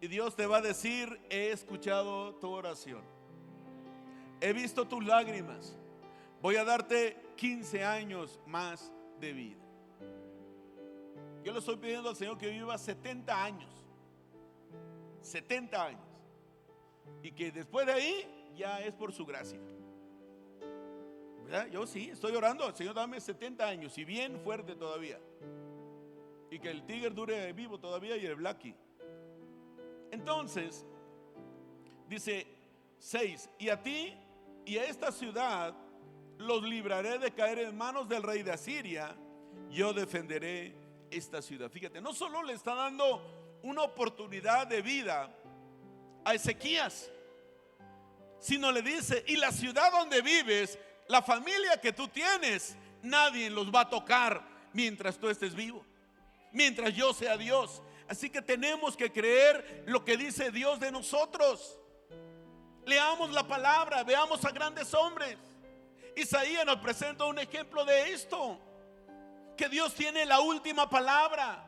y 0.00 0.06
Dios 0.06 0.36
te 0.36 0.46
va 0.46 0.58
a 0.58 0.60
decir, 0.60 1.20
he 1.28 1.50
escuchado 1.50 2.36
tu 2.36 2.48
oración. 2.48 3.02
He 4.40 4.52
visto 4.52 4.86
tus 4.86 5.04
lágrimas. 5.04 5.76
Voy 6.40 6.54
a 6.54 6.62
darte 6.62 7.20
15 7.34 7.84
años 7.84 8.38
más 8.46 8.92
de 9.18 9.32
vida. 9.32 9.60
Yo 11.42 11.52
le 11.52 11.58
estoy 11.58 11.78
pidiendo 11.78 12.10
al 12.10 12.16
Señor 12.16 12.38
que 12.38 12.48
viva 12.48 12.78
70 12.78 13.42
años. 13.42 13.70
70 15.22 15.84
años. 15.84 16.06
Y 17.24 17.32
que 17.32 17.50
después 17.50 17.86
de 17.86 17.92
ahí 17.92 18.52
ya 18.56 18.78
es 18.82 18.94
por 18.94 19.12
su 19.12 19.26
gracia. 19.26 19.58
Yo 21.70 21.86
sí, 21.86 22.10
estoy 22.10 22.34
orando. 22.34 22.74
Señor, 22.74 22.94
dame 22.94 23.20
70 23.20 23.66
años 23.66 23.96
y 23.96 24.04
bien 24.04 24.38
fuerte 24.40 24.74
todavía. 24.74 25.18
Y 26.50 26.58
que 26.58 26.70
el 26.70 26.84
tigre 26.84 27.10
dure 27.10 27.52
vivo 27.52 27.78
todavía 27.78 28.16
y 28.16 28.26
el 28.26 28.36
Blacky. 28.36 28.74
Entonces, 30.10 30.84
dice 32.08 32.46
6, 32.98 33.50
y 33.58 33.68
a 33.68 33.82
ti 33.82 34.14
y 34.64 34.78
a 34.78 34.84
esta 34.84 35.12
ciudad 35.12 35.74
los 36.38 36.62
libraré 36.62 37.18
de 37.18 37.32
caer 37.32 37.60
en 37.60 37.76
manos 37.76 38.08
del 38.08 38.22
rey 38.22 38.42
de 38.42 38.52
Asiria, 38.52 39.14
yo 39.70 39.92
defenderé 39.92 40.74
esta 41.10 41.42
ciudad. 41.42 41.70
Fíjate, 41.70 42.00
no 42.00 42.14
solo 42.14 42.42
le 42.42 42.52
está 42.52 42.74
dando 42.74 43.58
una 43.62 43.82
oportunidad 43.82 44.66
de 44.66 44.82
vida 44.82 45.34
a 46.24 46.34
Ezequías, 46.34 47.10
sino 48.38 48.70
le 48.70 48.82
dice, 48.82 49.24
y 49.26 49.36
la 49.36 49.50
ciudad 49.50 49.90
donde 49.90 50.22
vives, 50.22 50.78
la 51.08 51.22
familia 51.22 51.80
que 51.80 51.92
tú 51.92 52.06
tienes, 52.08 52.76
nadie 53.02 53.50
los 53.50 53.74
va 53.74 53.80
a 53.80 53.90
tocar 53.90 54.46
mientras 54.72 55.18
tú 55.18 55.28
estés 55.28 55.54
vivo, 55.54 55.84
mientras 56.52 56.94
yo 56.94 57.12
sea 57.12 57.36
Dios. 57.36 57.82
Así 58.08 58.30
que 58.30 58.40
tenemos 58.40 58.96
que 58.96 59.12
creer 59.12 59.84
lo 59.86 60.04
que 60.04 60.16
dice 60.16 60.50
Dios 60.50 60.80
de 60.80 60.92
nosotros. 60.92 61.78
Leamos 62.86 63.30
la 63.32 63.46
palabra, 63.46 64.02
veamos 64.02 64.44
a 64.44 64.50
grandes 64.50 64.94
hombres. 64.94 65.36
Isaías 66.16 66.64
nos 66.64 66.78
presenta 66.78 67.24
un 67.24 67.38
ejemplo 67.38 67.84
de 67.84 68.12
esto, 68.12 68.58
que 69.56 69.68
Dios 69.68 69.94
tiene 69.94 70.24
la 70.24 70.40
última 70.40 70.88
palabra. 70.88 71.64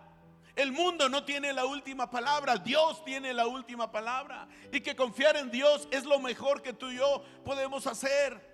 El 0.57 0.73
mundo 0.73 1.09
no 1.09 1.25
tiene 1.25 1.53
la 1.53 1.65
última 1.65 2.11
palabra, 2.11 2.57
Dios 2.57 3.05
tiene 3.05 3.33
la 3.33 3.47
última 3.47 3.91
palabra. 3.91 4.49
Y 4.73 4.81
que 4.81 4.97
confiar 4.97 5.37
en 5.37 5.51
Dios 5.51 5.89
es 5.91 6.05
lo 6.05 6.19
mejor 6.19 6.61
que 6.63 6.73
tú 6.73 6.91
y 6.91 6.97
yo 6.97 7.23
podemos 7.45 7.87
hacer. 7.87 8.50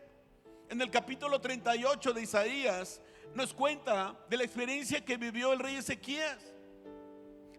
En 0.68 0.82
el 0.82 0.90
capítulo 0.90 1.40
38 1.40 2.12
de 2.12 2.22
Isaías 2.22 3.00
nos 3.34 3.54
cuenta 3.54 4.18
de 4.28 4.36
la 4.36 4.42
experiencia 4.42 5.04
que 5.04 5.16
vivió 5.16 5.52
el 5.52 5.60
rey 5.60 5.76
Ezequías, 5.76 6.54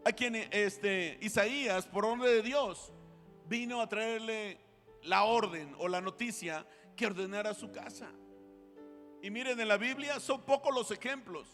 a 0.03 0.11
quien 0.11 0.35
este 0.35 1.17
Isaías, 1.21 1.85
por 1.85 2.03
orden 2.03 2.21
de 2.21 2.41
Dios, 2.41 2.91
vino 3.47 3.79
a 3.81 3.87
traerle 3.87 4.59
la 5.03 5.23
orden 5.23 5.73
o 5.79 5.87
la 5.87 6.01
noticia 6.01 6.67
que 6.97 7.05
ordenara 7.05 7.53
su 7.53 7.71
casa. 7.71 8.11
Y 9.21 9.31
miren, 9.31 9.57
en 9.57 9.69
la 9.69 9.77
Biblia 9.77 10.19
son 10.19 10.41
pocos 10.41 10.75
los 10.75 10.91
ejemplos 10.91 11.47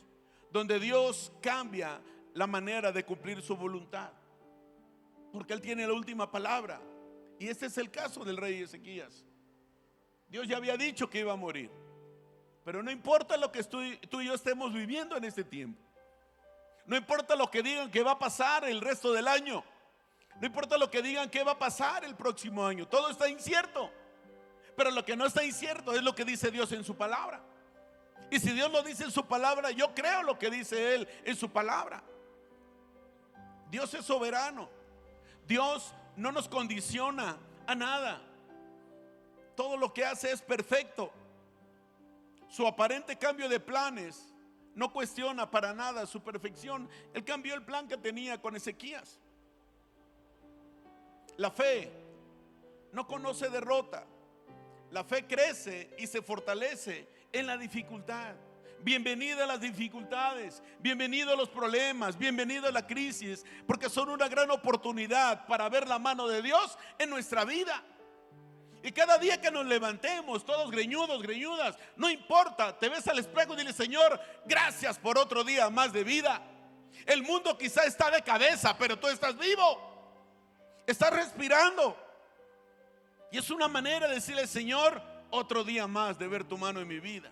donde 0.52 0.80
Dios 0.80 1.32
cambia 1.40 2.02
la 2.34 2.48
manera 2.48 2.92
de 2.92 3.06
cumplir 3.06 3.44
su 3.44 3.56
voluntad. 3.56 4.12
Porque 5.32 5.54
Él 5.54 5.62
tiene 5.62 5.86
la 5.86 5.94
última 5.94 6.32
palabra. 6.32 6.82
Y 7.40 7.48
este 7.48 7.68
es 7.68 7.78
el 7.78 7.92
caso 7.92 8.26
del 8.26 8.38
rey 8.38 8.62
Ezequías. 8.62 9.24
Dios 10.34 10.48
ya 10.48 10.58
había 10.58 10.76
dicho 10.76 11.08
que 11.08 11.20
iba 11.20 11.32
a 11.32 11.36
morir. 11.36 11.70
Pero 12.66 12.82
no 12.82 12.90
importa 12.90 13.38
lo 13.38 13.52
que 13.52 13.64
tú 13.64 14.20
y 14.20 14.26
yo 14.26 14.34
estemos 14.34 14.74
viviendo 14.74 15.16
en 15.16 15.26
este 15.26 15.44
tiempo. 15.44 15.80
No 16.88 16.98
importa 16.98 17.36
lo 17.36 17.52
que 17.52 17.62
digan 17.62 17.92
que 17.92 18.02
va 18.02 18.14
a 18.14 18.18
pasar 18.18 18.66
el 18.66 18.82
resto 18.82 19.14
del 19.14 19.28
año. 19.28 19.64
No 20.42 20.48
importa 20.48 20.76
lo 20.80 20.90
que 20.90 21.04
digan 21.04 21.30
que 21.30 21.44
va 21.44 21.52
a 21.52 21.60
pasar 21.60 22.04
el 22.04 22.16
próximo 22.16 22.66
año. 22.66 22.88
Todo 22.88 23.12
está 23.12 23.30
incierto. 23.30 23.92
Pero 24.76 24.90
lo 24.90 25.06
que 25.06 25.16
no 25.16 25.28
está 25.28 25.44
incierto 25.44 25.94
es 25.94 26.02
lo 26.02 26.16
que 26.16 26.26
dice 26.26 26.50
Dios 26.50 26.72
en 26.72 26.84
su 26.84 26.96
palabra. 26.96 27.40
Y 28.32 28.40
si 28.40 28.54
Dios 28.54 28.72
lo 28.72 28.82
dice 28.82 29.04
en 29.04 29.12
su 29.12 29.28
palabra, 29.28 29.70
yo 29.70 29.94
creo 29.94 30.24
lo 30.24 30.40
que 30.40 30.50
dice 30.50 30.96
Él 30.96 31.08
en 31.26 31.36
su 31.36 31.52
palabra. 31.52 32.04
Dios 33.70 33.94
es 33.94 34.04
soberano. 34.04 34.68
Dios 35.46 35.94
no 36.16 36.32
nos 36.32 36.50
condiciona 36.50 37.38
a 37.68 37.76
nada. 37.76 38.33
Todo 39.56 39.78
lo 39.78 39.94
que 39.94 40.06
hace 40.06 40.32
es 40.32 40.42
perfecto. 40.42 41.12
Su 42.50 42.68
aparente 42.68 43.18
cambio 43.18 43.50
de 43.50 43.60
planes 43.60 44.34
no 44.76 44.92
cuestiona 44.92 45.50
para 45.50 45.74
nada 45.74 46.06
su 46.06 46.22
perfección. 46.22 46.90
Él 47.14 47.24
cambió 47.24 47.56
el 47.56 47.64
plan 47.64 47.88
que 47.88 47.98
tenía 47.98 48.42
con 48.42 48.56
Ezequías. 48.56 49.20
La 51.38 51.52
fe 51.52 51.92
no 52.92 53.08
conoce 53.08 53.50
derrota. 53.50 54.06
La 54.92 55.04
fe 55.04 55.26
crece 55.26 55.96
y 55.98 56.06
se 56.06 56.22
fortalece 56.22 57.08
en 57.32 57.48
la 57.48 57.58
dificultad. 57.58 58.36
Bienvenida 58.84 59.46
a 59.46 59.48
las 59.48 59.62
dificultades, 59.62 60.62
bienvenido 60.80 61.32
a 61.32 61.38
los 61.38 61.48
problemas, 61.48 62.18
bienvenido 62.18 62.68
a 62.68 62.72
la 62.72 62.86
crisis, 62.86 63.46
porque 63.66 63.90
son 63.90 64.10
una 64.10 64.28
gran 64.28 64.52
oportunidad 64.52 65.48
para 65.48 65.70
ver 65.70 65.88
la 65.88 66.00
mano 66.00 66.28
de 66.28 66.42
Dios 66.42 66.78
en 67.00 67.10
nuestra 67.10 67.46
vida. 67.46 67.82
Y 68.84 68.92
cada 68.92 69.18
día 69.18 69.40
que 69.40 69.50
nos 69.50 69.66
levantemos, 69.66 70.46
todos 70.46 70.70
greñudos, 70.70 71.22
greñudas, 71.22 71.78
no 71.96 72.10
importa, 72.10 72.78
te 72.78 72.90
ves 72.90 73.08
al 73.08 73.18
espejo 73.18 73.54
y 73.54 73.58
dile, 73.58 73.72
Señor, 73.72 74.20
gracias 74.46 75.00
por 75.00 75.18
otro 75.18 75.46
día 75.46 75.70
más 75.70 75.94
de 75.94 76.04
vida. 76.04 76.42
El 77.06 77.24
mundo 77.24 77.58
quizá 77.58 77.86
está 77.86 78.12
de 78.12 78.22
cabeza, 78.22 78.78
pero 78.78 79.00
tú 79.00 79.08
estás 79.08 79.38
vivo, 79.38 80.84
estás 80.86 81.12
respirando. 81.12 81.98
Y 83.32 83.38
es 83.38 83.50
una 83.50 83.70
manera 83.70 84.10
de 84.10 84.16
decirle, 84.16 84.46
Señor, 84.48 85.02
otro 85.30 85.64
día 85.64 85.88
más 85.88 86.20
de 86.20 86.28
ver 86.28 86.44
tu 86.44 86.58
mano 86.58 86.82
en 86.82 86.88
mi 86.88 87.00
vida. 87.00 87.32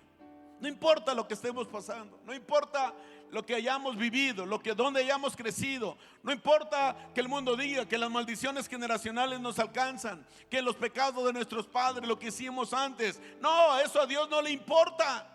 No 0.61 0.69
importa 0.69 1.13
lo 1.13 1.27
que 1.27 1.33
estemos 1.33 1.67
pasando, 1.67 2.17
no 2.23 2.33
importa 2.33 2.93
lo 3.31 3.45
que 3.45 3.55
hayamos 3.55 3.97
vivido, 3.97 4.45
lo 4.45 4.61
que 4.61 4.73
donde 4.73 4.99
hayamos 4.99 5.35
crecido, 5.35 5.97
no 6.21 6.31
importa 6.31 6.95
que 7.13 7.21
el 7.21 7.29
mundo 7.29 7.55
diga 7.55 7.87
que 7.87 7.97
las 7.97 8.11
maldiciones 8.11 8.67
generacionales 8.67 9.39
nos 9.39 9.57
alcanzan, 9.57 10.25
que 10.49 10.61
los 10.61 10.75
pecados 10.75 11.25
de 11.25 11.33
nuestros 11.33 11.65
padres, 11.65 12.07
lo 12.07 12.19
que 12.19 12.27
hicimos 12.27 12.73
antes. 12.73 13.19
No, 13.39 13.79
eso 13.79 14.01
a 14.01 14.05
Dios 14.05 14.29
no 14.29 14.41
le 14.41 14.51
importa. 14.51 15.27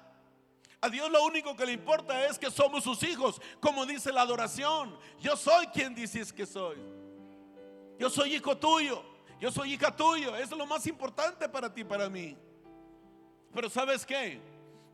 A 0.80 0.90
Dios 0.90 1.10
lo 1.10 1.24
único 1.24 1.56
que 1.56 1.64
le 1.64 1.72
importa 1.72 2.26
es 2.26 2.38
que 2.38 2.50
somos 2.50 2.84
sus 2.84 3.02
hijos, 3.02 3.40
como 3.60 3.86
dice 3.86 4.12
la 4.12 4.20
adoración. 4.20 4.96
Yo 5.18 5.34
soy 5.34 5.66
quien 5.68 5.94
dices 5.94 6.32
que 6.32 6.44
soy. 6.44 6.76
Yo 7.98 8.10
soy 8.10 8.34
hijo 8.34 8.56
tuyo. 8.58 9.02
Yo 9.40 9.50
soy 9.50 9.72
hija 9.72 9.94
tuyo. 9.94 10.36
Eso 10.36 10.54
es 10.54 10.58
lo 10.58 10.66
más 10.66 10.86
importante 10.86 11.48
para 11.48 11.72
ti, 11.72 11.82
para 11.82 12.10
mí. 12.10 12.36
Pero 13.54 13.70
¿sabes 13.70 14.04
qué? 14.04 14.38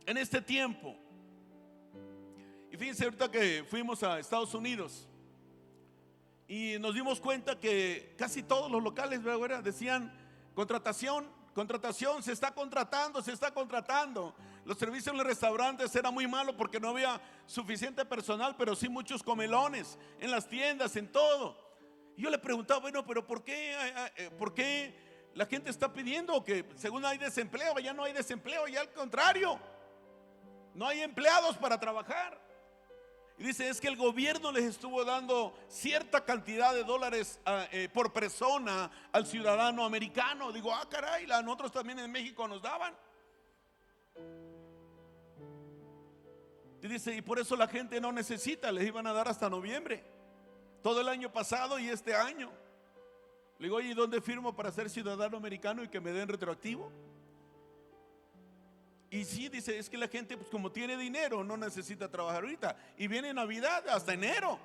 En 0.07 0.17
este 0.17 0.41
tiempo, 0.41 0.97
y 2.73 2.77
fíjense 2.79 3.05
ahorita 3.05 3.31
que 3.31 3.67
fuimos 3.69 4.03
a 4.03 4.19
Estados 4.19 4.55
Unidos 4.55 5.07
y 6.49 6.79
nos 6.79 6.95
dimos 6.95 7.21
cuenta 7.21 7.61
que 7.61 8.15
casi 8.17 8.43
todos 8.43 8.71
los 8.71 8.83
locales 8.83 9.23
¿verdad? 9.23 9.63
decían 9.63 10.11
contratación, 10.55 11.29
contratación, 11.55 12.23
se 12.23 12.33
está 12.33 12.55
contratando, 12.55 13.21
se 13.21 13.33
está 13.33 13.53
contratando. 13.53 14.35
Los 14.65 14.79
servicios 14.79 15.13
en 15.13 15.19
los 15.19 15.27
restaurantes 15.27 15.95
era 15.95 16.11
muy 16.11 16.27
malo 16.27 16.57
porque 16.57 16.81
no 16.81 16.89
había 16.89 17.21
suficiente 17.45 18.07
personal, 18.07 18.57
pero 18.57 18.75
sí 18.75 18.89
muchos 18.89 19.23
comelones 19.23 19.99
en 20.19 20.31
las 20.31 20.49
tiendas, 20.49 20.97
en 20.97 21.13
todo. 21.13 21.59
Yo 22.17 22.31
le 22.31 22.39
preguntaba, 22.39 22.81
bueno, 22.81 23.05
pero 23.05 23.27
¿por 23.27 23.45
qué, 23.45 23.77
eh, 24.17 24.31
¿por 24.39 24.55
qué 24.55 25.31
la 25.35 25.45
gente 25.45 25.69
está 25.69 25.93
pidiendo 25.93 26.43
que 26.43 26.65
según 26.77 27.05
hay 27.05 27.19
desempleo, 27.19 27.79
ya 27.81 27.93
no 27.93 28.05
hay 28.05 28.15
desempleo, 28.15 28.67
ya 28.67 28.81
al 28.81 28.93
contrario? 28.95 29.61
No 30.75 30.87
hay 30.87 31.03
empleados 31.03 31.59
para 31.59 31.79
trabajar. 31.79 32.42
Y 33.39 33.45
dice, 33.45 33.69
es 33.69 33.81
que 33.81 33.89
el 33.89 33.97
gobierno 33.97 34.53
les 34.53 34.65
estuvo 34.65 35.05
dando 35.05 35.57
cierta 35.69 36.25
cantidad 36.25 36.75
de 36.75 36.85
dólares 36.85 37.41
ah, 37.45 37.67
eh, 37.73 37.89
por 37.93 38.13
persona 38.13 38.91
al 39.11 39.27
ciudadano 39.27 39.85
americano. 39.85 40.53
Digo, 40.53 40.73
ah, 40.73 40.87
caray, 40.89 41.31
a 41.31 41.43
nosotros 41.43 41.73
también 41.73 41.99
en 41.99 42.11
México 42.11 42.47
nos 42.47 42.63
daban. 42.63 42.95
Y 46.83 46.89
dice, 46.89 47.15
y 47.15 47.23
por 47.23 47.39
eso 47.39 47.57
la 47.57 47.69
gente 47.69 48.01
no 48.01 48.13
necesita, 48.13 48.73
les 48.73 48.87
iban 48.87 49.07
a 49.07 49.13
dar 49.13 49.29
hasta 49.29 49.49
noviembre. 49.49 50.05
Todo 50.83 51.01
el 51.01 51.09
año 51.09 51.33
pasado 51.33 51.79
y 51.79 51.89
este 51.89 52.15
año. 52.15 52.53
Le 53.59 53.67
digo, 53.67 53.77
oye, 53.77 53.91
¿y 53.91 53.95
dónde 53.95 54.21
firmo 54.21 54.55
para 54.57 54.73
ser 54.73 54.91
ciudadano 54.91 55.37
americano 55.37 55.85
y 55.85 55.89
que 55.89 56.01
me 56.01 56.11
den 56.11 56.29
retroactivo? 56.29 56.91
Y 59.13 59.27
sí, 59.27 59.51
dice, 59.51 59.79
es 59.79 59.91
que 59.91 59.99
la 59.99 60.09
gente, 60.09 60.39
pues 60.39 60.49
como 60.49 60.73
tiene 60.73 60.97
dinero, 60.97 61.45
no 61.45 61.59
necesita 61.59 62.11
trabajar 62.11 62.45
ahorita. 62.45 62.75
Y 62.97 63.09
viene 63.09 63.35
Navidad 63.35 63.87
hasta 63.91 64.15
enero. 64.15 64.59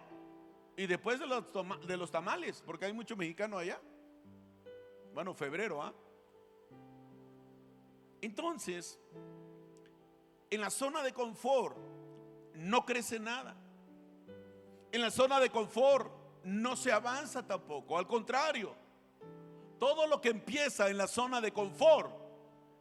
Y 0.78 0.88
después 0.88 1.20
de 1.20 1.28
los, 1.28 1.44
de 1.86 1.98
los 1.98 2.10
tamales, 2.10 2.64
porque 2.66 2.86
hay 2.86 2.94
mucho 2.94 3.18
mexicano 3.18 3.58
allá. 3.58 3.78
Bueno, 5.14 5.34
febrero, 5.34 5.84
¿ah? 5.84 5.94
Entonces, 8.22 8.98
en 10.50 10.62
la 10.62 10.70
zona 10.70 11.04
de 11.04 11.12
confort 11.12 11.76
no 12.54 12.86
crece 12.86 13.20
nada. 13.20 13.54
En 14.94 15.02
la 15.02 15.12
zona 15.12 15.42
de 15.42 15.50
confort 15.50 16.10
no 16.46 16.78
se 16.78 16.94
avanza 16.94 17.46
tampoco. 17.46 17.98
Al 17.98 18.08
contrario, 18.08 18.74
todo 19.78 20.08
lo 20.08 20.22
que 20.22 20.30
empieza 20.30 20.90
en 20.90 20.96
la 20.96 21.08
zona 21.08 21.42
de 21.42 21.52
confort 21.52 22.27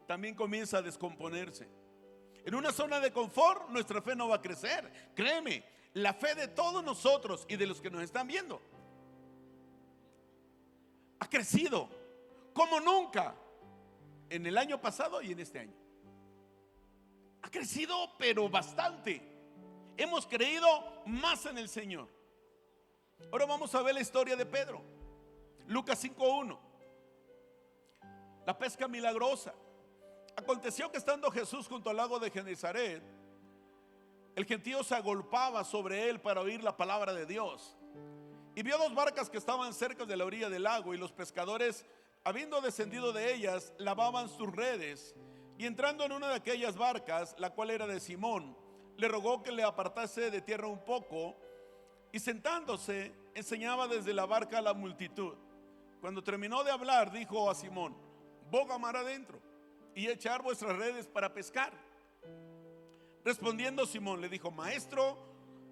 también 0.07 0.35
comienza 0.35 0.79
a 0.79 0.83
descomponerse. 0.83 1.69
En 2.45 2.55
una 2.55 2.73
zona 2.73 3.01
de 3.01 3.13
confort 3.13 3.69
nuestra 3.71 4.01
fe 4.01 4.15
no 4.15 4.29
va 4.29 4.37
a 4.37 4.43
crecer. 4.43 5.13
Créeme, 5.15 5.65
la 5.95 6.15
fe 6.15 6.35
de 6.35 6.49
todos 6.49 6.85
nosotros 6.85 7.45
y 7.49 7.57
de 7.57 7.67
los 7.67 7.81
que 7.81 7.91
nos 7.91 8.03
están 8.03 8.27
viendo 8.27 8.61
ha 11.19 11.29
crecido 11.29 11.89
como 12.53 12.81
nunca 12.81 13.35
en 14.29 14.47
el 14.47 14.57
año 14.59 14.81
pasado 14.81 15.23
y 15.23 15.33
en 15.33 15.41
este 15.41 15.59
año. 15.59 15.75
Ha 17.43 17.51
crecido 17.51 18.17
pero 18.19 18.49
bastante. 18.49 19.23
Hemos 19.97 20.27
creído 20.27 21.03
más 21.07 21.47
en 21.47 21.59
el 21.59 21.69
Señor. 21.69 22.09
Ahora 23.33 23.47
vamos 23.47 23.75
a 23.75 23.83
ver 23.83 23.95
la 23.95 24.01
historia 24.01 24.37
de 24.37 24.45
Pedro. 24.45 24.83
Lucas 25.67 26.05
5.1. 26.05 26.59
La 28.45 28.57
pesca 28.59 28.87
milagrosa. 28.89 29.55
Aconteció 30.37 30.93
que 30.93 30.99
estando 30.99 31.31
Jesús 31.31 31.67
junto 31.67 31.89
al 31.89 31.97
lago 31.97 32.19
de 32.19 32.31
Genezaret, 32.31 33.03
el 34.35 34.45
gentío 34.45 34.85
se 34.85 34.95
agolpaba 34.95 35.65
sobre 35.65 36.11
él 36.11 36.21
para 36.21 36.43
oír 36.43 36.63
la 36.63 36.77
palabra 36.77 37.15
de 37.15 37.25
Dios. 37.25 37.75
Y 38.55 38.63
vio 38.63 38.77
dos 38.77 38.95
barcas 38.95 39.31
que 39.31 39.39
estaban 39.39 39.73
cerca 39.73 40.05
de 40.05 40.15
la 40.15 40.27
orilla 40.27 40.51
del 40.51 40.65
lago 40.65 40.93
y 40.93 40.99
los 40.99 41.11
pescadores, 41.11 41.87
habiendo 42.23 42.61
descendido 42.61 43.15
de 43.15 43.33
ellas, 43.33 43.73
lavaban 43.79 44.29
sus 44.29 44.55
redes. 44.55 45.17
Y 45.57 45.65
entrando 45.65 46.05
en 46.05 46.13
una 46.13 46.29
de 46.29 46.35
aquellas 46.35 46.77
barcas, 46.77 47.35
la 47.39 47.51
cual 47.51 47.71
era 47.71 47.87
de 47.87 47.99
Simón, 47.99 48.55
le 48.99 49.09
rogó 49.09 49.43
que 49.43 49.53
le 49.53 49.63
apartase 49.63 50.31
de 50.31 50.43
tierra 50.43 50.67
un 50.67 50.85
poco 50.85 51.35
y 52.13 52.19
sentándose 52.19 53.15
enseñaba 53.35 53.89
desde 53.89 54.13
la 54.13 54.27
barca 54.27 54.59
a 54.59 54.63
la 54.63 54.75
multitud. 54.75 55.35
Cuando 56.03 56.23
terminó 56.23 56.63
de 56.63 56.73
hablar, 56.73 57.11
dijo 57.11 57.51
a 57.51 57.55
Simón, 57.55 57.97
boga 58.51 58.77
mar 58.77 58.97
adentro 58.97 59.41
y 59.97 60.09
echar 60.09 60.43
vuestras 60.43 60.77
redes 60.77 61.07
para 61.07 61.33
pescar. 61.33 61.73
Respondiendo 63.25 63.87
Simón 63.87 64.21
le 64.21 64.29
dijo, 64.29 64.51
maestro, 64.51 65.17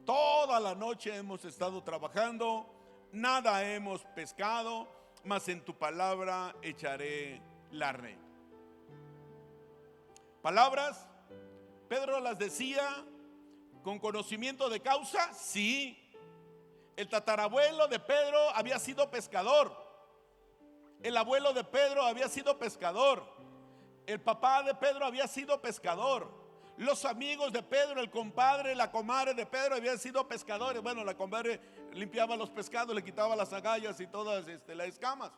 toda 0.06 0.58
la 0.58 0.74
noche 0.74 1.14
hemos 1.14 1.44
estado 1.44 1.84
trabajando, 1.84 2.66
nada 3.12 3.62
hemos 3.62 4.02
pescado, 4.16 4.88
mas 5.24 5.46
en 5.48 5.62
tu 5.62 5.76
palabra 5.76 6.56
echaré 6.62 7.42
la 7.70 7.92
red. 7.92 8.16
Palabras, 10.40 11.06
Pedro 11.87 12.18
las 12.18 12.38
decía 12.38 13.04
con 13.82 13.98
conocimiento 13.98 14.70
de 14.70 14.80
causa, 14.80 15.34
sí. 15.34 16.00
El 16.96 17.10
tatarabuelo 17.10 17.88
de 17.88 18.00
Pedro 18.00 18.38
había 18.54 18.78
sido 18.78 19.10
pescador. 19.10 19.76
El 21.02 21.14
abuelo 21.18 21.52
de 21.52 21.62
Pedro 21.62 22.04
había 22.04 22.28
sido 22.30 22.58
pescador. 22.58 23.33
El 24.06 24.20
papá 24.20 24.62
de 24.62 24.74
Pedro 24.74 25.06
había 25.06 25.26
sido 25.26 25.60
pescador. 25.60 26.30
Los 26.76 27.04
amigos 27.04 27.52
de 27.52 27.62
Pedro, 27.62 28.00
el 28.00 28.10
compadre, 28.10 28.74
la 28.74 28.90
comadre 28.90 29.32
de 29.32 29.46
Pedro 29.46 29.76
habían 29.76 29.98
sido 29.98 30.26
pescadores. 30.26 30.82
Bueno, 30.82 31.04
la 31.04 31.16
comadre 31.16 31.60
limpiaba 31.92 32.36
los 32.36 32.50
pescados, 32.50 32.94
le 32.94 33.04
quitaba 33.04 33.36
las 33.36 33.52
agallas 33.52 34.00
y 34.00 34.06
todas 34.06 34.46
este, 34.48 34.74
las 34.74 34.88
escamas. 34.88 35.30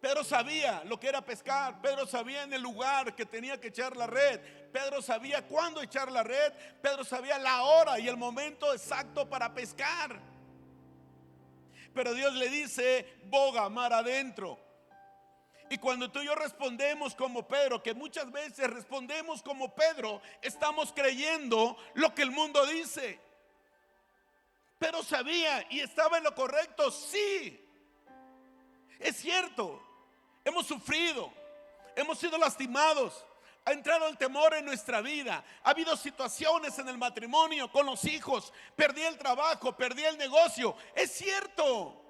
Pedro 0.00 0.22
sabía 0.22 0.84
lo 0.84 1.00
que 1.00 1.08
era 1.08 1.22
pescar. 1.24 1.80
Pedro 1.80 2.06
sabía 2.06 2.42
en 2.42 2.52
el 2.52 2.62
lugar 2.62 3.16
que 3.16 3.24
tenía 3.24 3.58
que 3.58 3.68
echar 3.68 3.96
la 3.96 4.06
red. 4.06 4.40
Pedro 4.70 5.00
sabía 5.00 5.46
cuándo 5.46 5.80
echar 5.80 6.12
la 6.12 6.22
red. 6.22 6.52
Pedro 6.82 7.02
sabía 7.02 7.38
la 7.38 7.62
hora 7.62 7.98
y 7.98 8.06
el 8.06 8.16
momento 8.16 8.72
exacto 8.72 9.28
para 9.28 9.52
pescar. 9.54 10.20
Pero 11.94 12.12
Dios 12.12 12.34
le 12.34 12.50
dice, 12.50 13.18
boga 13.24 13.68
mar 13.70 13.94
adentro. 13.94 14.65
Y 15.68 15.78
cuando 15.78 16.10
tú 16.10 16.20
y 16.20 16.26
yo 16.26 16.34
respondemos 16.34 17.14
como 17.14 17.46
Pedro, 17.46 17.82
que 17.82 17.92
muchas 17.92 18.30
veces 18.30 18.70
respondemos 18.70 19.42
como 19.42 19.74
Pedro, 19.74 20.20
estamos 20.40 20.92
creyendo 20.92 21.76
lo 21.94 22.14
que 22.14 22.22
el 22.22 22.30
mundo 22.30 22.64
dice. 22.66 23.20
Pero 24.78 25.02
sabía 25.02 25.66
y 25.70 25.80
estaba 25.80 26.18
en 26.18 26.24
lo 26.24 26.34
correcto, 26.34 26.90
sí. 26.90 27.60
Es 29.00 29.16
cierto, 29.16 29.82
hemos 30.44 30.66
sufrido, 30.66 31.32
hemos 31.96 32.18
sido 32.18 32.38
lastimados, 32.38 33.24
ha 33.64 33.72
entrado 33.72 34.06
el 34.06 34.16
temor 34.16 34.54
en 34.54 34.64
nuestra 34.64 35.00
vida, 35.00 35.44
ha 35.64 35.70
habido 35.70 35.96
situaciones 35.96 36.78
en 36.78 36.88
el 36.88 36.96
matrimonio, 36.96 37.70
con 37.72 37.86
los 37.86 38.04
hijos, 38.04 38.52
perdí 38.76 39.02
el 39.02 39.18
trabajo, 39.18 39.76
perdí 39.76 40.04
el 40.04 40.16
negocio, 40.16 40.76
es 40.94 41.10
cierto. 41.10 42.02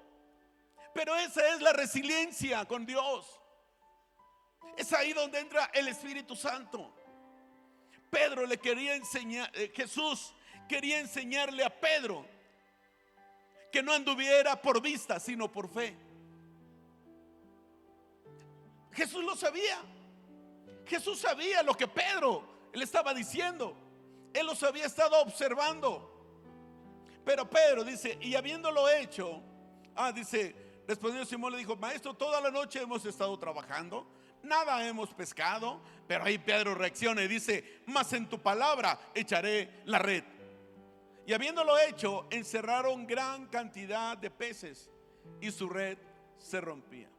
Pero 0.93 1.15
esa 1.15 1.47
es 1.49 1.61
la 1.61 1.73
resiliencia 1.73 2.65
con 2.65 2.85
Dios. 2.85 3.36
Es 4.77 4.93
ahí 4.93 5.13
donde 5.13 5.39
entra 5.39 5.71
el 5.73 5.87
Espíritu 5.87 6.35
Santo. 6.35 6.93
Pedro 8.09 8.45
le 8.45 8.57
quería 8.57 8.95
enseñar, 8.95 9.51
eh, 9.53 9.71
Jesús 9.75 10.33
quería 10.67 10.99
enseñarle 10.99 11.63
a 11.63 11.69
Pedro 11.69 12.25
que 13.71 13.83
no 13.83 13.93
anduviera 13.93 14.61
por 14.61 14.81
vista, 14.81 15.19
sino 15.19 15.51
por 15.51 15.69
fe. 15.69 15.95
Jesús 18.93 19.23
lo 19.23 19.35
sabía. 19.35 19.79
Jesús 20.85 21.19
sabía 21.19 21.61
lo 21.63 21.73
que 21.75 21.87
Pedro 21.87 22.69
le 22.73 22.83
estaba 22.83 23.13
diciendo. 23.13 23.75
Él 24.33 24.45
los 24.45 24.63
había 24.63 24.85
estado 24.85 25.21
observando. 25.21 26.13
Pero 27.25 27.49
Pedro 27.49 27.83
dice, 27.83 28.17
y 28.21 28.35
habiéndolo 28.35 28.87
hecho, 28.87 29.41
ah, 29.95 30.11
dice, 30.11 30.55
respondió 30.87 31.25
Simón, 31.25 31.51
le 31.51 31.59
dijo, 31.59 31.75
maestro, 31.75 32.13
toda 32.13 32.39
la 32.39 32.49
noche 32.49 32.81
hemos 32.81 33.05
estado 33.05 33.37
trabajando, 33.37 34.07
nada 34.47 34.87
hemos 34.87 35.13
pescado, 35.13 35.81
pero 36.07 36.23
ahí 36.23 36.37
Pedro 36.37 36.73
reacciona 36.73 37.23
y 37.23 37.27
dice, 37.27 37.81
mas 37.85 38.11
en 38.13 38.27
tu 38.27 38.39
palabra 38.39 38.99
echaré 39.13 39.81
la 39.85 39.99
red. 39.99 40.23
Y 41.25 41.33
habiéndolo 41.33 41.77
hecho, 41.77 42.25
encerraron 42.29 43.05
gran 43.05 43.47
cantidad 43.47 44.17
de 44.17 44.31
peces 44.31 44.89
y 45.41 45.51
su 45.51 45.67
red 45.67 45.97
se 46.37 46.61
rompía. 46.61 47.09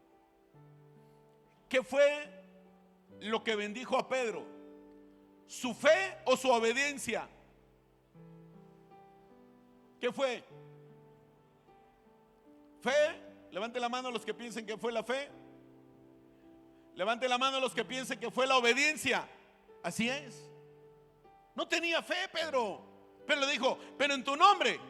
¿Qué 1.69 1.83
fue 1.83 2.27
lo 3.21 3.45
que 3.45 3.55
bendijo 3.55 3.99
a 3.99 4.09
Pedro? 4.09 4.47
¿Su 5.47 5.75
fe 5.75 6.17
o 6.25 6.37
su 6.37 6.51
obediencia? 6.51 7.29
¿Qué 10.01 10.13
fue? 10.13 10.45
¿Fe? 12.81 13.21
Levante 13.51 13.81
la 13.81 13.89
mano 13.89 14.11
los 14.11 14.25
que 14.25 14.35
piensen 14.35 14.65
que 14.65 14.77
fue 14.79 14.93
la 14.93 15.03
fe. 15.03 15.29
Levante 16.99 17.29
la 17.29 17.39
mano 17.39 17.61
los 17.61 17.73
que 17.73 17.85
piensen 17.85 18.19
que 18.19 18.29
fue 18.29 18.45
la 18.45 18.57
obediencia. 18.57 19.25
Así 19.85 20.09
es. 20.11 20.51
No 21.55 21.69
tenía 21.69 22.03
fe, 22.03 22.29
Pedro. 22.33 22.83
Pero 23.25 23.43
le 23.43 23.53
dijo, 23.53 23.79
pero 23.97 24.15
en 24.15 24.25
tu 24.25 24.35
nombre, 24.35 24.81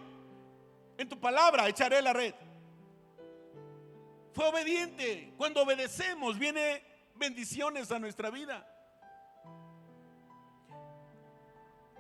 en 0.96 1.06
tu 1.06 1.20
palabra, 1.20 1.68
echaré 1.68 2.00
la 2.00 2.14
red. 2.14 2.34
Fue 4.32 4.48
obediente. 4.48 5.34
Cuando 5.36 5.60
obedecemos, 5.60 6.38
viene 6.38 6.82
bendiciones 7.14 7.92
a 7.92 7.98
nuestra 7.98 8.30
vida. 8.30 8.66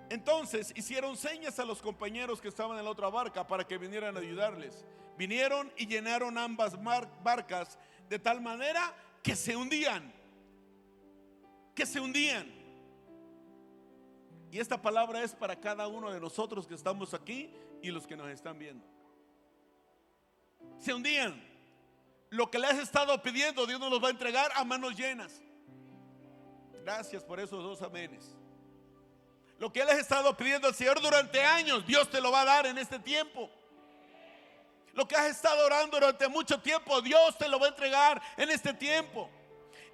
Entonces 0.08 0.72
hicieron 0.74 1.18
señas 1.18 1.58
a 1.58 1.66
los 1.66 1.82
compañeros 1.82 2.40
que 2.40 2.48
estaban 2.48 2.78
en 2.78 2.84
la 2.86 2.90
otra 2.90 3.10
barca 3.10 3.46
para 3.46 3.66
que 3.66 3.76
vinieran 3.76 4.16
a 4.16 4.20
ayudarles. 4.20 4.86
Vinieron 5.18 5.70
y 5.76 5.86
llenaron 5.86 6.38
ambas 6.38 6.82
barcas 6.82 7.78
de 8.08 8.18
tal 8.18 8.40
manera 8.40 8.94
que 9.22 9.36
se 9.36 9.56
hundían. 9.56 10.12
Que 11.74 11.86
se 11.86 12.00
hundían. 12.00 12.58
Y 14.50 14.58
esta 14.58 14.80
palabra 14.80 15.22
es 15.22 15.34
para 15.34 15.56
cada 15.56 15.86
uno 15.88 16.10
de 16.10 16.20
nosotros 16.20 16.66
que 16.66 16.74
estamos 16.74 17.12
aquí 17.14 17.50
y 17.82 17.90
los 17.90 18.06
que 18.06 18.16
nos 18.16 18.28
están 18.30 18.58
viendo. 18.58 18.84
Se 20.78 20.94
hundían. 20.94 21.46
Lo 22.30 22.50
que 22.50 22.58
le 22.58 22.66
has 22.66 22.78
estado 22.78 23.20
pidiendo, 23.22 23.66
Dios 23.66 23.80
nos 23.80 23.90
los 23.90 24.02
va 24.02 24.08
a 24.08 24.10
entregar 24.10 24.50
a 24.54 24.64
manos 24.64 24.96
llenas. 24.96 25.40
Gracias 26.82 27.22
por 27.24 27.40
esos 27.40 27.62
dos 27.62 27.82
amenes. 27.82 28.34
Lo 29.58 29.72
que 29.72 29.80
Él 29.80 29.88
has 29.88 29.98
estado 29.98 30.36
pidiendo 30.36 30.68
al 30.68 30.74
Señor 30.74 31.00
durante 31.00 31.42
años, 31.42 31.86
Dios 31.86 32.08
te 32.10 32.20
lo 32.20 32.30
va 32.30 32.42
a 32.42 32.44
dar 32.44 32.66
en 32.66 32.78
este 32.78 32.98
tiempo. 32.98 33.50
Lo 34.98 35.06
que 35.06 35.14
has 35.14 35.28
estado 35.28 35.64
orando 35.64 36.00
durante 36.00 36.26
mucho 36.26 36.58
tiempo, 36.58 37.00
Dios 37.00 37.38
te 37.38 37.48
lo 37.48 37.60
va 37.60 37.66
a 37.66 37.68
entregar 37.68 38.20
en 38.36 38.50
este 38.50 38.74
tiempo. 38.74 39.30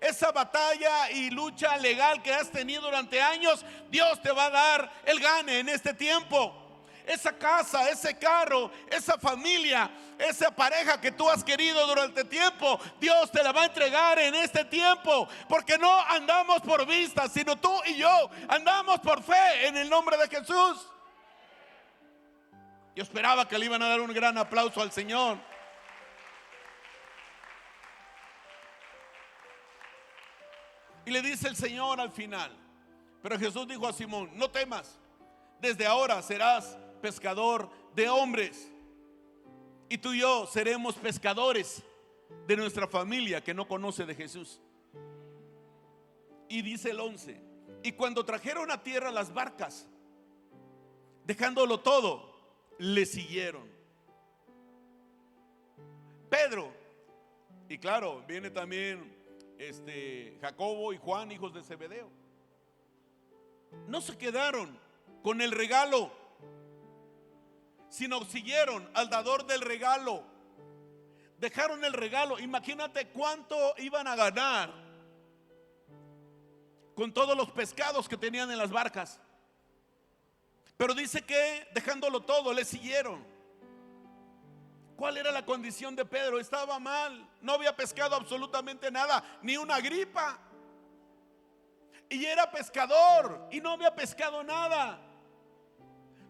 Esa 0.01 0.33
batalla 0.33 1.11
y 1.11 1.29
lucha 1.29 1.77
legal 1.77 2.23
que 2.23 2.33
has 2.33 2.51
tenido 2.51 2.81
durante 2.81 3.21
años, 3.21 3.67
Dios 3.91 4.23
te 4.23 4.33
va 4.33 4.47
a 4.47 4.51
dar 4.51 4.91
el 5.05 5.21
gane 5.21 5.59
en 5.59 5.69
este 5.69 5.93
tiempo. 5.93 6.81
esa 7.05 7.37
casa, 7.37 7.91
ese 7.91 8.19
carro, 8.19 8.71
esa 8.91 9.19
familia, 9.19 9.91
esa 10.19 10.51
pareja 10.51 10.99
que 10.99 11.13
tú 11.13 11.29
has 11.29 11.45
querido 11.45 11.87
durante 11.87 12.25
tiempo, 12.25 12.81
Dios 12.99 13.31
te 13.31 13.43
la 13.43 13.53
va 13.53 13.65
a 13.65 13.67
entregar 13.67 14.19
en 14.19 14.35
este 14.37 14.65
tiempo. 14.65 15.29
Porque 15.51 15.77
no 15.77 16.01
andamos 16.09 16.63
por 16.63 16.87
vista, 16.87 17.29
sino 17.29 17.57
tú 17.57 17.79
y 17.85 17.97
yo 17.97 18.31
andamos 18.49 19.01
por 19.01 19.23
fe 19.23 19.67
en 19.67 19.77
el 19.77 19.91
nombre 19.91 20.17
de 20.17 20.29
Jesús. 20.29 20.94
Yo 22.95 23.03
esperaba 23.03 23.49
que 23.49 23.59
le 23.59 23.67
iban 23.67 23.83
a 23.83 23.89
dar 23.89 24.01
un 24.01 24.13
gran 24.13 24.39
aplauso 24.39 24.81
al 24.81 24.93
Señor. 24.93 25.39
Y 31.05 31.11
le 31.11 31.21
dice 31.21 31.49
el 31.49 31.57
Señor 31.57 32.01
al 32.01 32.11
final, 32.13 32.57
pero 33.23 33.39
Jesús 33.39 33.67
dijo 33.69 33.87
a 33.87 33.93
Simón, 33.93 34.31
no 34.35 34.51
temas, 34.51 34.99
desde 35.61 35.87
ahora 35.87 36.23
serás 36.23 36.79
pescador 37.03 37.69
de 37.95 38.09
hombres. 38.09 38.71
Y 39.89 39.99
tú 39.99 40.15
y 40.15 40.21
yo 40.21 40.47
seremos 40.47 40.95
pescadores 40.95 41.83
de 42.47 42.57
nuestra 42.57 42.87
familia 42.87 43.43
que 43.43 43.53
no 43.53 43.69
conoce 43.69 44.07
de 44.07 44.15
Jesús. 44.15 44.61
Y 46.49 46.63
dice 46.63 46.91
el 46.91 47.01
11, 47.01 47.41
y 47.83 47.93
cuando 47.93 48.25
trajeron 48.25 48.71
a 48.71 48.83
tierra 48.83 49.11
las 49.11 49.35
barcas, 49.35 49.87
dejándolo 51.25 51.81
todo, 51.81 52.34
le 52.79 53.07
siguieron. 53.07 53.69
Pedro, 56.29 56.73
y 57.69 57.79
claro, 57.79 58.23
viene 58.27 58.51
también 58.51 59.15
este 59.59 60.37
Jacobo 60.41 60.93
y 60.93 60.99
Juan, 60.99 61.31
hijos 61.33 61.55
de 61.55 61.63
Zebedeo. 61.63 62.11
No 63.87 64.01
se 64.01 64.17
quedaron 64.17 64.79
con 65.23 65.41
el 65.41 65.53
regalo, 65.53 66.13
sino 67.89 68.25
siguieron 68.25 68.89
al 68.95 69.09
dador 69.09 69.47
del 69.47 69.61
regalo. 69.61 70.25
Dejaron 71.39 71.85
el 71.85 71.93
regalo. 71.93 72.39
Imagínate 72.39 73.09
cuánto 73.09 73.57
iban 73.79 74.07
a 74.07 74.17
ganar 74.17 74.73
con 76.95 77.13
todos 77.13 77.37
los 77.37 77.51
pescados 77.51 78.09
que 78.09 78.17
tenían 78.17 78.51
en 78.51 78.59
las 78.59 78.71
barcas. 78.71 79.21
Pero 80.77 80.95
dice 80.95 81.23
que 81.23 81.69
dejándolo 81.73 82.21
todo, 82.23 82.53
le 82.53 82.65
siguieron. 82.65 83.25
¿Cuál 84.97 85.17
era 85.17 85.33
la 85.33 85.45
condición 85.45 85.97
de 85.97 86.05
Pedro? 86.05 86.39
Estaba 86.39 86.79
mal, 86.79 87.29
no 87.41 87.53
había 87.53 87.75
pescado 87.75 88.15
absolutamente 88.15 88.91
nada, 88.91 89.23
ni 89.43 89.57
una 89.57 89.81
gripa. 89.81 90.39
Y 92.09 92.25
era 92.25 92.51
pescador 92.51 93.49
y 93.51 93.61
no 93.61 93.71
había 93.71 93.95
pescado 93.95 94.43
nada. 94.45 95.01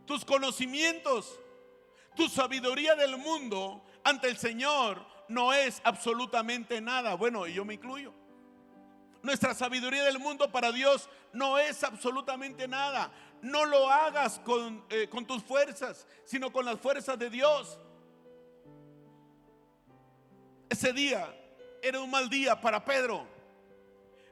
Tus 0.07 0.25
conocimientos, 0.25 1.39
tu 2.15 2.29
sabiduría 2.29 2.95
del 2.95 3.17
mundo 3.17 3.85
ante 4.03 4.29
el 4.29 4.37
Señor 4.37 5.05
no 5.29 5.53
es 5.53 5.81
absolutamente 5.85 6.81
nada. 6.81 7.15
Bueno, 7.15 7.47
y 7.47 7.55
yo 7.55 7.65
me 7.65 7.75
incluyo. 7.75 8.13
Nuestra 9.23 9.55
sabiduría 9.55 10.05
del 10.05 10.19
mundo 10.19 10.53
para 10.53 10.71
Dios 10.71 11.09
no 11.33 11.59
es 11.59 11.83
absolutamente 11.83 12.69
nada. 12.69 13.11
No 13.45 13.67
lo 13.67 13.91
hagas 13.91 14.39
con, 14.39 14.83
eh, 14.89 15.07
con 15.11 15.27
tus 15.27 15.43
fuerzas, 15.43 16.07
sino 16.25 16.51
con 16.51 16.65
las 16.65 16.81
fuerzas 16.81 17.19
de 17.19 17.29
Dios. 17.29 17.79
Ese 20.71 20.95
día 20.95 21.29
era 21.83 22.01
un 22.01 22.11
mal 22.11 22.31
día 22.31 22.59
para 22.59 22.83
Pedro. 22.83 23.29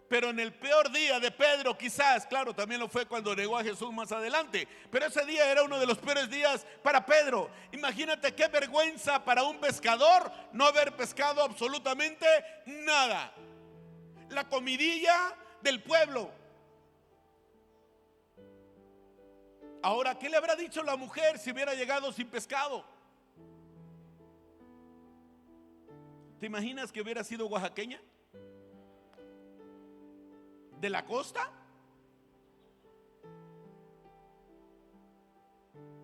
Pero 0.08 0.30
en 0.30 0.40
el 0.40 0.54
peor 0.54 0.90
día 0.90 1.20
de 1.20 1.30
Pedro, 1.30 1.76
quizás, 1.76 2.26
claro, 2.26 2.54
también 2.54 2.80
lo 2.80 2.88
fue 2.88 3.04
cuando 3.04 3.36
negó 3.36 3.58
a 3.58 3.62
Jesús 3.62 3.92
más 3.92 4.10
adelante. 4.12 4.66
Pero 4.90 5.04
ese 5.04 5.26
día 5.26 5.50
era 5.50 5.62
uno 5.62 5.78
de 5.78 5.86
los 5.86 5.98
peores 5.98 6.30
días 6.30 6.66
para 6.82 7.04
Pedro. 7.04 7.50
Imagínate 7.72 8.34
qué 8.34 8.48
vergüenza 8.48 9.22
para 9.22 9.42
un 9.42 9.58
pescador 9.58 10.32
no 10.52 10.64
haber 10.64 10.96
pescado 10.96 11.42
absolutamente 11.42 12.26
nada. 12.64 13.30
La 14.30 14.48
comidilla 14.48 15.36
del 15.60 15.82
pueblo. 15.82 16.30
Ahora, 19.82 20.16
¿qué 20.16 20.28
le 20.28 20.36
habrá 20.36 20.54
dicho 20.54 20.82
la 20.84 20.96
mujer 20.96 21.38
si 21.38 21.50
hubiera 21.50 21.74
llegado 21.74 22.12
sin 22.12 22.28
pescado? 22.28 22.84
¿Te 26.38 26.46
imaginas 26.46 26.92
que 26.92 27.00
hubiera 27.00 27.24
sido 27.24 27.46
oaxaqueña? 27.48 28.00
¿De 30.80 30.88
la 30.88 31.04
costa? 31.04 31.50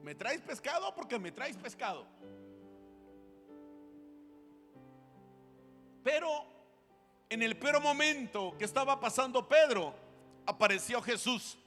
¿Me 0.03 0.15
traes 0.15 0.41
pescado? 0.41 0.93
Porque 0.95 1.19
me 1.19 1.31
traes 1.31 1.57
pescado. 1.57 2.07
Pero 6.03 6.47
en 7.29 7.43
el 7.43 7.57
peor 7.57 7.81
momento 7.81 8.57
que 8.59 8.65
estaba 8.65 8.99
pasando 8.99 9.47
Pedro, 9.47 9.95
apareció 10.47 11.03
Jesús. 11.03 11.59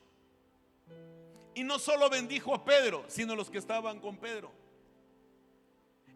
Y 1.54 1.64
no 1.64 1.80
solo 1.80 2.10
bendijo 2.10 2.54
a 2.56 2.64
Pedro, 2.64 3.04
sino 3.08 3.36
los 3.36 3.50
que 3.50 3.58
estaban 3.58 4.00
con 4.00 4.18
Pedro. 4.18 4.52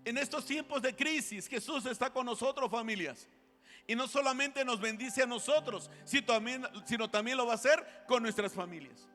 En 0.04 0.18
estos 0.18 0.46
tiempos 0.46 0.82
de 0.82 0.96
crisis, 0.96 1.48
Jesús 1.48 1.86
está 1.86 2.12
con 2.12 2.26
nosotros, 2.26 2.70
familias. 2.70 3.28
Y 3.88 3.96
no 3.96 4.08
solamente 4.08 4.64
nos 4.64 4.80
bendice 4.80 5.24
a 5.24 5.26
nosotros, 5.26 5.90
sino 6.06 6.26
también, 6.26 6.66
sino 6.86 7.10
también 7.10 7.38
lo 7.38 7.46
va 7.46 7.54
a 7.54 7.56
hacer 7.56 8.04
con 8.08 8.24
nuestras 8.24 8.54
familias. 8.54 9.08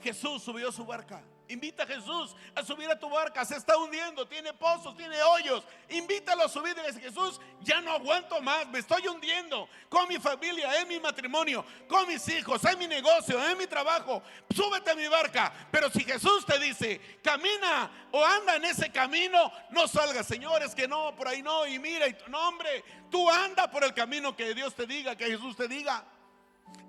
Jesús 0.00 0.42
subió 0.42 0.70
su 0.70 0.84
barca. 0.84 1.22
Invita 1.48 1.84
a 1.84 1.86
Jesús 1.86 2.36
a 2.54 2.62
subir 2.62 2.90
a 2.90 2.98
tu 2.98 3.08
barca. 3.08 3.44
Se 3.44 3.56
está 3.56 3.76
hundiendo, 3.78 4.28
tiene 4.28 4.52
pozos, 4.52 4.94
tiene 4.96 5.20
hoyos. 5.22 5.64
Invítalo 5.88 6.44
a 6.44 6.48
subir 6.48 6.76
y 6.76 6.86
dice, 6.86 7.00
Jesús, 7.00 7.40
ya 7.62 7.80
no 7.80 7.92
aguanto 7.92 8.40
más, 8.42 8.68
me 8.68 8.80
estoy 8.80 9.06
hundiendo 9.08 9.68
con 9.88 10.06
mi 10.08 10.18
familia, 10.18 10.78
en 10.80 10.88
mi 10.88 11.00
matrimonio, 11.00 11.64
con 11.88 12.06
mis 12.06 12.28
hijos, 12.28 12.62
en 12.64 12.78
mi 12.78 12.86
negocio, 12.86 13.42
en 13.48 13.56
mi 13.56 13.66
trabajo. 13.66 14.22
Súbete 14.54 14.90
a 14.90 14.94
mi 14.94 15.08
barca. 15.08 15.52
Pero 15.70 15.88
si 15.88 16.04
Jesús 16.04 16.44
te 16.44 16.58
dice, 16.58 17.00
camina 17.22 17.90
o 18.12 18.22
anda 18.22 18.56
en 18.56 18.66
ese 18.66 18.92
camino, 18.92 19.50
no 19.70 19.88
salgas, 19.88 20.26
señores, 20.26 20.74
que 20.74 20.86
no, 20.86 21.16
por 21.16 21.28
ahí 21.28 21.42
no. 21.42 21.66
Y 21.66 21.78
mira, 21.78 22.06
y 22.06 22.12
tu 22.12 22.30
nombre, 22.30 22.84
tú 23.10 23.28
anda 23.30 23.70
por 23.70 23.84
el 23.84 23.94
camino 23.94 24.36
que 24.36 24.54
Dios 24.54 24.74
te 24.74 24.86
diga, 24.86 25.16
que 25.16 25.26
Jesús 25.26 25.56
te 25.56 25.66
diga. 25.66 26.04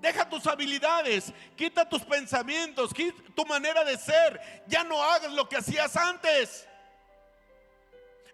Deja 0.00 0.26
tus 0.28 0.46
habilidades, 0.46 1.32
quita 1.56 1.86
tus 1.86 2.02
pensamientos, 2.02 2.94
quita 2.94 3.22
tu 3.34 3.44
manera 3.44 3.84
de 3.84 3.98
ser. 3.98 4.40
Ya 4.66 4.82
no 4.82 5.02
hagas 5.02 5.32
lo 5.32 5.48
que 5.48 5.58
hacías 5.58 5.94
antes. 5.96 6.66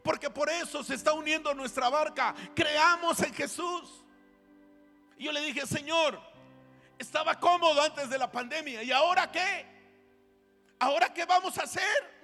Porque 0.04 0.30
por 0.30 0.48
eso 0.48 0.84
se 0.84 0.94
está 0.94 1.12
uniendo 1.12 1.52
nuestra 1.54 1.88
barca. 1.88 2.34
Creamos 2.54 3.20
en 3.22 3.34
Jesús. 3.34 4.04
Y 5.18 5.24
yo 5.24 5.32
le 5.32 5.40
dije, 5.40 5.66
Señor, 5.66 6.20
estaba 6.98 7.38
cómodo 7.40 7.82
antes 7.82 8.08
de 8.08 8.18
la 8.18 8.30
pandemia. 8.30 8.84
¿Y 8.84 8.92
ahora 8.92 9.30
qué? 9.32 9.66
¿Ahora 10.78 11.12
qué 11.12 11.24
vamos 11.24 11.58
a 11.58 11.64
hacer? 11.64 12.16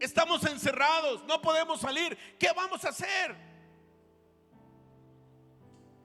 Estamos 0.00 0.44
encerrados, 0.46 1.22
no 1.24 1.40
podemos 1.40 1.80
salir. 1.80 2.18
¿Qué 2.38 2.50
vamos 2.56 2.84
a 2.84 2.88
hacer? 2.88 3.36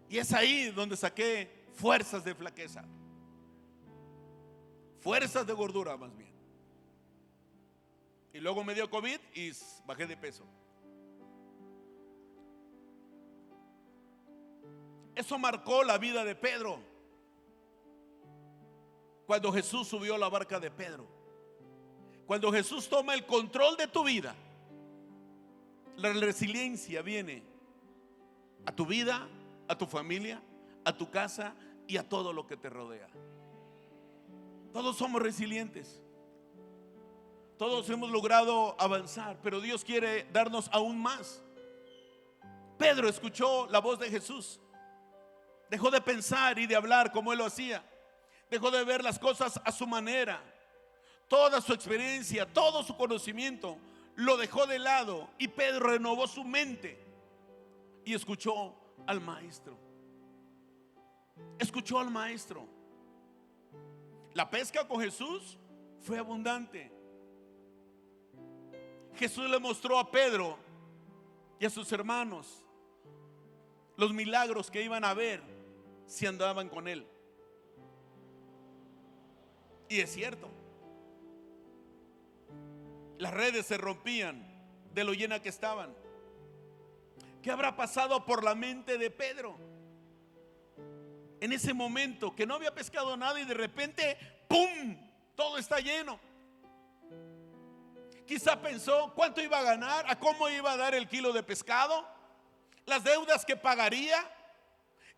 Y 0.09 0.19
es 0.19 0.31
ahí 0.33 0.69
donde 0.71 0.95
saqué 0.95 1.54
fuerzas 1.75 2.23
de 2.23 2.33
flaqueza. 2.33 2.83
Fuerzas 5.01 5.45
de 5.45 5.53
gordura 5.53 5.95
más 5.97 6.15
bien. 6.15 6.33
Y 8.33 8.39
luego 8.39 8.63
me 8.63 8.73
dio 8.73 8.89
COVID 8.89 9.19
y 9.33 9.51
bajé 9.85 10.07
de 10.07 10.17
peso. 10.17 10.43
Eso 15.15 15.39
marcó 15.39 15.83
la 15.83 15.97
vida 15.97 16.25
de 16.25 16.35
Pedro. 16.35 16.79
Cuando 19.25 19.51
Jesús 19.53 19.87
subió 19.87 20.15
a 20.15 20.17
la 20.17 20.29
barca 20.29 20.59
de 20.59 20.69
Pedro. 20.69 21.07
Cuando 22.27 22.51
Jesús 22.51 22.89
toma 22.89 23.13
el 23.13 23.25
control 23.25 23.77
de 23.77 23.87
tu 23.87 24.03
vida, 24.03 24.35
la 25.97 26.11
resiliencia 26.13 27.01
viene 27.01 27.43
a 28.65 28.71
tu 28.71 28.85
vida, 28.85 29.27
a 29.67 29.77
tu 29.77 29.85
familia, 29.85 30.41
a 30.85 30.95
tu 30.95 31.09
casa 31.09 31.53
y 31.87 31.97
a 31.97 32.07
todo 32.07 32.31
lo 32.31 32.47
que 32.47 32.55
te 32.55 32.69
rodea. 32.69 33.09
Todos 34.71 34.95
somos 34.97 35.21
resilientes. 35.21 36.01
Todos 37.57 37.89
hemos 37.89 38.11
logrado 38.11 38.75
avanzar, 38.79 39.39
pero 39.41 39.61
Dios 39.61 39.83
quiere 39.83 40.25
darnos 40.31 40.69
aún 40.71 41.01
más. 41.01 41.41
Pedro 42.77 43.07
escuchó 43.07 43.67
la 43.67 43.79
voz 43.79 43.99
de 43.99 44.09
Jesús. 44.09 44.59
Dejó 45.69 45.89
de 45.89 46.01
pensar 46.01 46.59
y 46.59 46.67
de 46.67 46.75
hablar 46.75 47.11
como 47.11 47.31
él 47.31 47.39
lo 47.39 47.45
hacía. 47.45 47.83
Dejó 48.49 48.69
de 48.69 48.83
ver 48.83 49.03
las 49.03 49.17
cosas 49.17 49.59
a 49.63 49.71
su 49.71 49.87
manera. 49.87 50.41
Toda 51.27 51.61
su 51.61 51.73
experiencia, 51.73 52.45
todo 52.45 52.83
su 52.83 52.95
conocimiento 52.95 53.77
lo 54.15 54.37
dejó 54.37 54.67
de 54.67 54.79
lado 54.79 55.29
y 55.37 55.47
Pedro 55.47 55.89
renovó 55.89 56.27
su 56.27 56.43
mente 56.43 57.03
y 58.05 58.13
escuchó 58.13 58.75
al 59.07 59.19
maestro 59.21 59.84
escuchó 61.59 61.99
al 61.99 62.11
maestro. 62.11 62.67
La 64.33 64.49
pesca 64.49 64.87
con 64.87 64.99
Jesús 65.01 65.57
fue 66.01 66.17
abundante. 66.17 66.91
Jesús 69.15 69.49
le 69.49 69.59
mostró 69.59 69.97
a 69.97 70.11
Pedro 70.11 70.57
y 71.59 71.65
a 71.65 71.69
sus 71.69 71.91
hermanos 71.91 72.65
los 73.95 74.13
milagros 74.13 74.69
que 74.69 74.83
iban 74.83 75.05
a 75.05 75.13
ver 75.13 75.41
si 76.05 76.25
andaban 76.25 76.69
con 76.69 76.87
él. 76.87 77.07
Y 79.87 79.99
es 79.99 80.11
cierto. 80.11 80.49
Las 83.17 83.33
redes 83.33 83.65
se 83.65 83.77
rompían 83.77 84.45
de 84.93 85.03
lo 85.03 85.13
llena 85.13 85.41
que 85.41 85.49
estaban. 85.49 85.95
¿Qué 87.41 87.51
habrá 87.51 87.75
pasado 87.75 88.25
por 88.25 88.43
la 88.43 88.55
mente 88.55 88.97
de 88.97 89.09
Pedro? 89.09 89.57
En 91.45 91.53
ese 91.53 91.75
momento 91.75 92.35
que 92.35 92.47
no 92.47 92.55
había 92.55 92.73
pescado 92.73 93.15
nada 93.15 93.39
y 93.39 93.45
de 93.45 93.53
repente, 93.53 94.17
¡pum! 94.47 94.97
Todo 95.35 95.59
está 95.59 95.79
lleno. 95.79 96.19
Quizá 98.25 98.59
pensó 98.59 99.13
cuánto 99.13 99.41
iba 99.41 99.59
a 99.59 99.61
ganar, 99.61 100.05
a 100.09 100.17
cómo 100.17 100.49
iba 100.49 100.71
a 100.71 100.77
dar 100.77 100.95
el 100.95 101.07
kilo 101.07 101.33
de 101.33 101.43
pescado, 101.43 102.03
las 102.87 103.03
deudas 103.03 103.45
que 103.45 103.55
pagaría, 103.55 104.27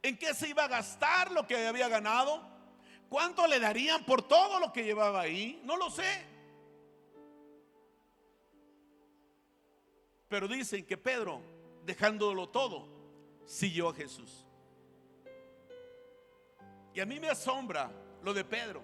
en 0.01 0.17
qué 0.17 0.33
se 0.33 0.49
iba 0.49 0.65
a 0.65 0.67
gastar 0.67 1.31
lo 1.31 1.47
que 1.47 1.65
había 1.65 1.87
ganado, 1.87 2.41
cuánto 3.07 3.47
le 3.47 3.61
darían 3.61 4.03
por 4.03 4.21
todo 4.27 4.59
lo 4.59 4.73
que 4.73 4.83
llevaba 4.83 5.21
ahí, 5.21 5.61
no 5.63 5.77
lo 5.77 5.89
sé. 5.89 6.25
Pero 10.27 10.49
dicen 10.49 10.85
que 10.85 10.97
Pedro, 10.97 11.41
dejándolo 11.85 12.49
todo, 12.49 12.85
siguió 13.45 13.87
a 13.87 13.93
Jesús. 13.93 14.46
Y 16.97 16.99
a 16.99 17.05
mí 17.05 17.19
me 17.19 17.29
asombra 17.29 17.91
lo 18.23 18.33
de 18.33 18.43
Pedro, 18.43 18.83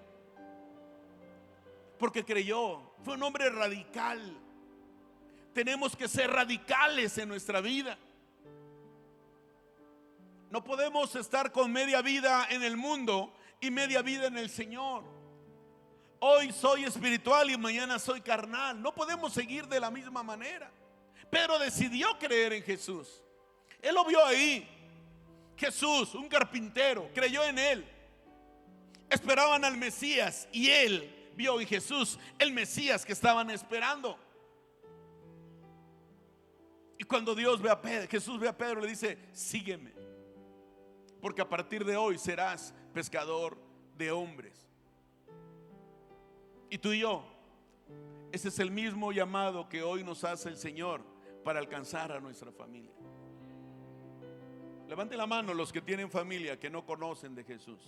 porque 1.98 2.24
creyó, 2.24 2.94
fue 3.02 3.14
un 3.14 3.22
hombre 3.24 3.50
radical. 3.50 4.38
Tenemos 5.52 5.96
que 5.96 6.06
ser 6.06 6.30
radicales 6.30 7.18
en 7.18 7.28
nuestra 7.28 7.60
vida. 7.60 7.98
No 10.48 10.62
podemos 10.62 11.16
estar 11.16 11.50
con 11.50 11.72
media 11.72 12.02
vida 12.02 12.46
en 12.50 12.62
el 12.62 12.76
mundo 12.76 13.34
y 13.60 13.72
media 13.72 14.00
vida 14.00 14.28
en 14.28 14.38
el 14.38 14.48
Señor. 14.48 15.02
Hoy 16.20 16.52
soy 16.52 16.84
espiritual 16.84 17.50
y 17.50 17.58
mañana 17.58 17.98
soy 17.98 18.20
carnal. 18.20 18.80
No 18.80 18.94
podemos 18.94 19.32
seguir 19.32 19.66
de 19.66 19.80
la 19.80 19.90
misma 19.90 20.22
manera. 20.22 20.70
Pero 21.30 21.58
decidió 21.58 22.16
creer 22.20 22.52
en 22.52 22.62
Jesús. 22.62 23.24
Él 23.82 23.92
lo 23.92 24.04
vio 24.04 24.24
ahí. 24.24 24.70
Jesús, 25.56 26.14
un 26.14 26.28
carpintero, 26.28 27.10
creyó 27.12 27.42
en 27.42 27.58
él. 27.58 27.90
Esperaban 29.14 29.64
al 29.64 29.76
Mesías 29.76 30.48
y 30.50 30.70
él 30.70 31.30
vio 31.36 31.60
en 31.60 31.66
Jesús 31.68 32.18
el 32.38 32.52
Mesías 32.52 33.04
que 33.04 33.12
estaban 33.12 33.48
esperando. 33.48 34.18
Y 36.98 37.04
cuando 37.04 37.34
Dios 37.34 37.62
ve 37.62 37.70
a 37.70 37.80
Pedro, 37.80 38.08
Jesús 38.08 38.40
ve 38.40 38.48
a 38.48 38.56
Pedro, 38.56 38.80
le 38.80 38.88
dice, 38.88 39.18
sígueme. 39.32 39.92
Porque 41.20 41.42
a 41.42 41.48
partir 41.48 41.84
de 41.84 41.96
hoy 41.96 42.18
serás 42.18 42.74
pescador 42.92 43.56
de 43.96 44.10
hombres. 44.10 44.68
Y 46.68 46.78
tú 46.78 46.92
y 46.92 47.00
yo, 47.00 47.24
ese 48.32 48.48
es 48.48 48.58
el 48.58 48.72
mismo 48.72 49.12
llamado 49.12 49.68
que 49.68 49.82
hoy 49.84 50.02
nos 50.02 50.24
hace 50.24 50.48
el 50.48 50.56
Señor 50.56 51.02
para 51.44 51.60
alcanzar 51.60 52.10
a 52.10 52.18
nuestra 52.18 52.50
familia. 52.50 52.90
Levante 54.88 55.16
la 55.16 55.26
mano 55.26 55.54
los 55.54 55.72
que 55.72 55.80
tienen 55.80 56.10
familia 56.10 56.58
que 56.58 56.68
no 56.68 56.84
conocen 56.84 57.34
de 57.34 57.44
Jesús. 57.44 57.78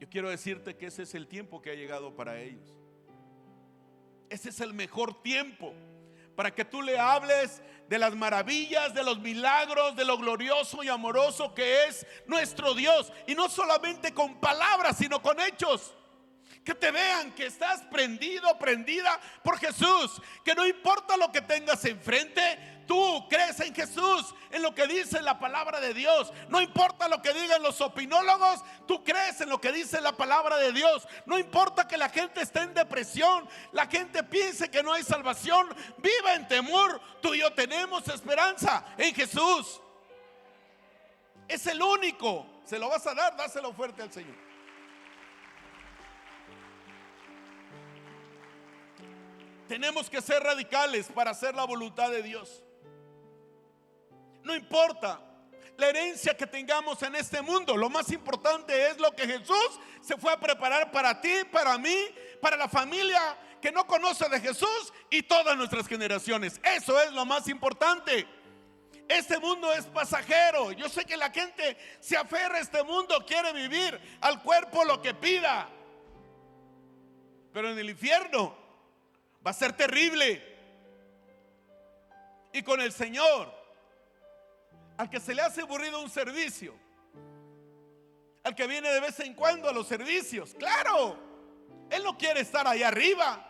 Yo 0.00 0.08
quiero 0.08 0.30
decirte 0.30 0.78
que 0.78 0.86
ese 0.86 1.02
es 1.02 1.14
el 1.14 1.26
tiempo 1.26 1.60
que 1.60 1.70
ha 1.70 1.74
llegado 1.74 2.16
para 2.16 2.40
ellos. 2.40 2.66
Ese 4.30 4.48
es 4.48 4.60
el 4.60 4.72
mejor 4.72 5.22
tiempo 5.22 5.74
para 6.34 6.54
que 6.54 6.64
tú 6.64 6.80
le 6.80 6.98
hables 6.98 7.60
de 7.86 7.98
las 7.98 8.14
maravillas, 8.14 8.94
de 8.94 9.04
los 9.04 9.20
milagros, 9.20 9.94
de 9.96 10.06
lo 10.06 10.16
glorioso 10.16 10.82
y 10.82 10.88
amoroso 10.88 11.54
que 11.54 11.84
es 11.84 12.06
nuestro 12.26 12.72
Dios. 12.72 13.12
Y 13.26 13.34
no 13.34 13.50
solamente 13.50 14.14
con 14.14 14.40
palabras, 14.40 14.96
sino 14.96 15.20
con 15.20 15.38
hechos. 15.38 15.94
Que 16.64 16.74
te 16.74 16.90
vean 16.90 17.32
que 17.32 17.44
estás 17.44 17.82
prendido, 17.82 18.58
prendida 18.58 19.20
por 19.44 19.58
Jesús. 19.58 20.22
Que 20.42 20.54
no 20.54 20.66
importa 20.66 21.18
lo 21.18 21.30
que 21.30 21.42
tengas 21.42 21.84
enfrente, 21.84 22.79
tú 22.90 23.24
crees 23.28 23.60
en 23.60 23.72
Jesús, 23.72 24.34
en 24.50 24.62
lo 24.62 24.74
que 24.74 24.84
dice 24.88 25.22
la 25.22 25.38
palabra 25.38 25.78
de 25.78 25.94
Dios. 25.94 26.32
No 26.48 26.60
importa 26.60 27.06
lo 27.06 27.22
que 27.22 27.32
digan 27.32 27.62
los 27.62 27.80
opinólogos, 27.80 28.64
tú 28.88 29.04
crees 29.04 29.40
en 29.40 29.48
lo 29.48 29.60
que 29.60 29.70
dice 29.70 30.00
la 30.00 30.10
palabra 30.10 30.56
de 30.56 30.72
Dios. 30.72 31.06
No 31.24 31.38
importa 31.38 31.86
que 31.86 31.96
la 31.96 32.08
gente 32.08 32.40
esté 32.40 32.62
en 32.62 32.74
depresión, 32.74 33.48
la 33.70 33.86
gente 33.86 34.24
piense 34.24 34.72
que 34.72 34.82
no 34.82 34.92
hay 34.92 35.04
salvación, 35.04 35.68
viva 35.98 36.34
en 36.34 36.48
temor. 36.48 37.00
Tú 37.22 37.32
y 37.32 37.38
yo 37.38 37.52
tenemos 37.52 38.08
esperanza 38.08 38.84
en 38.98 39.14
Jesús. 39.14 39.80
Es 41.46 41.64
el 41.68 41.80
único. 41.80 42.44
Se 42.64 42.76
lo 42.76 42.88
vas 42.88 43.06
a 43.06 43.14
dar, 43.14 43.36
dáselo 43.36 43.72
fuerte 43.72 44.02
al 44.02 44.12
Señor. 44.12 44.34
Tenemos 49.68 50.10
que 50.10 50.20
ser 50.20 50.42
radicales 50.42 51.06
para 51.06 51.30
hacer 51.30 51.54
la 51.54 51.62
voluntad 51.62 52.10
de 52.10 52.24
Dios. 52.24 52.64
No 54.42 54.54
importa 54.54 55.20
la 55.76 55.88
herencia 55.88 56.36
que 56.36 56.46
tengamos 56.46 57.02
en 57.02 57.14
este 57.14 57.40
mundo, 57.40 57.76
lo 57.76 57.88
más 57.88 58.10
importante 58.12 58.88
es 58.88 58.98
lo 58.98 59.12
que 59.12 59.26
Jesús 59.26 59.80
se 60.02 60.16
fue 60.16 60.32
a 60.32 60.38
preparar 60.38 60.90
para 60.90 61.20
ti, 61.20 61.32
para 61.50 61.78
mí, 61.78 61.96
para 62.40 62.56
la 62.56 62.68
familia 62.68 63.36
que 63.60 63.72
no 63.72 63.86
conoce 63.86 64.28
de 64.28 64.40
Jesús 64.40 64.92
y 65.10 65.22
todas 65.22 65.56
nuestras 65.56 65.86
generaciones. 65.86 66.60
Eso 66.62 67.00
es 67.00 67.12
lo 67.12 67.24
más 67.24 67.48
importante. 67.48 68.26
Este 69.08 69.38
mundo 69.38 69.72
es 69.72 69.86
pasajero. 69.86 70.72
Yo 70.72 70.88
sé 70.88 71.04
que 71.04 71.16
la 71.16 71.30
gente 71.30 71.76
se 72.00 72.16
aferra 72.16 72.56
a 72.56 72.60
este 72.60 72.82
mundo, 72.82 73.24
quiere 73.26 73.52
vivir 73.52 74.00
al 74.20 74.42
cuerpo 74.42 74.84
lo 74.84 75.02
que 75.02 75.14
pida. 75.14 75.68
Pero 77.52 77.70
en 77.70 77.78
el 77.78 77.90
infierno 77.90 78.60
Va 79.46 79.52
a 79.52 79.54
ser 79.54 79.72
terrible. 79.72 80.42
Y 82.52 82.62
con 82.62 82.80
el 82.80 82.92
Señor, 82.92 83.52
al 85.00 85.08
que 85.08 85.18
se 85.18 85.34
le 85.34 85.40
hace 85.40 85.62
aburrido 85.62 85.98
un 86.02 86.10
servicio, 86.10 86.74
al 88.44 88.54
que 88.54 88.66
viene 88.66 88.90
de 88.90 89.00
vez 89.00 89.18
en 89.20 89.32
cuando 89.32 89.66
a 89.66 89.72
los 89.72 89.86
servicios, 89.86 90.54
claro, 90.58 91.16
Él 91.88 92.04
no 92.04 92.18
quiere 92.18 92.40
estar 92.40 92.66
ahí 92.66 92.82
arriba, 92.82 93.42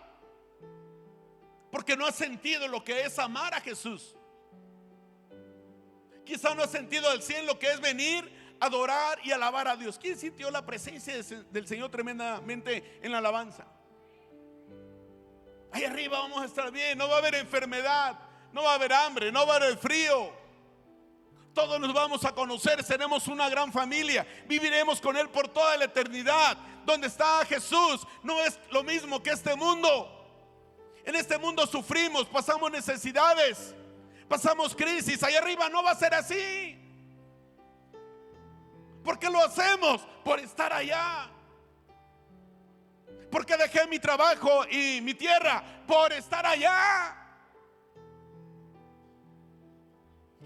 porque 1.72 1.96
no 1.96 2.06
ha 2.06 2.12
sentido 2.12 2.68
lo 2.68 2.84
que 2.84 3.00
es 3.00 3.18
amar 3.18 3.52
a 3.52 3.60
Jesús. 3.60 4.14
Quizá 6.24 6.54
no 6.54 6.62
ha 6.62 6.68
sentido 6.68 7.10
al 7.10 7.20
cielo 7.20 7.54
lo 7.54 7.58
que 7.58 7.72
es 7.72 7.80
venir, 7.80 8.30
adorar 8.60 9.18
y 9.24 9.32
alabar 9.32 9.66
a 9.66 9.74
Dios. 9.74 9.98
¿Quién 9.98 10.16
sintió 10.16 10.52
la 10.52 10.64
presencia 10.64 11.14
del 11.50 11.66
Señor 11.66 11.90
tremendamente 11.90 13.00
en 13.02 13.10
la 13.10 13.18
alabanza? 13.18 13.66
Ahí 15.72 15.82
arriba 15.82 16.20
vamos 16.20 16.42
a 16.42 16.44
estar 16.44 16.70
bien, 16.70 16.96
no 16.96 17.08
va 17.08 17.16
a 17.16 17.18
haber 17.18 17.34
enfermedad, 17.34 18.20
no 18.52 18.62
va 18.62 18.70
a 18.70 18.74
haber 18.76 18.92
hambre, 18.92 19.32
no 19.32 19.44
va 19.48 19.54
a 19.54 19.56
haber 19.56 19.76
frío. 19.76 20.38
Todos 21.60 21.78
nos 21.78 21.92
vamos 21.92 22.24
a 22.24 22.32
conocer, 22.32 22.82
seremos 22.82 23.28
una 23.28 23.46
gran 23.50 23.70
familia, 23.70 24.26
viviremos 24.46 24.98
con 24.98 25.14
Él 25.14 25.28
por 25.28 25.46
toda 25.46 25.76
la 25.76 25.84
eternidad. 25.84 26.56
Donde 26.86 27.06
está 27.06 27.44
Jesús 27.44 28.06
no 28.22 28.40
es 28.40 28.58
lo 28.70 28.82
mismo 28.82 29.22
que 29.22 29.28
este 29.28 29.54
mundo. 29.54 30.08
En 31.04 31.14
este 31.14 31.36
mundo 31.36 31.66
sufrimos, 31.66 32.24
pasamos 32.28 32.70
necesidades, 32.70 33.74
pasamos 34.26 34.74
crisis. 34.74 35.22
Ahí 35.22 35.36
arriba 35.36 35.68
no 35.68 35.82
va 35.82 35.90
a 35.90 35.96
ser 35.96 36.14
así. 36.14 36.78
¿Por 39.04 39.18
qué 39.18 39.28
lo 39.28 39.44
hacemos? 39.44 40.00
Por 40.24 40.40
estar 40.40 40.72
allá. 40.72 41.28
Porque 43.30 43.58
dejé 43.58 43.86
mi 43.86 43.98
trabajo 43.98 44.66
y 44.70 45.02
mi 45.02 45.12
tierra 45.12 45.62
por 45.86 46.10
estar 46.14 46.46
allá. 46.46 47.19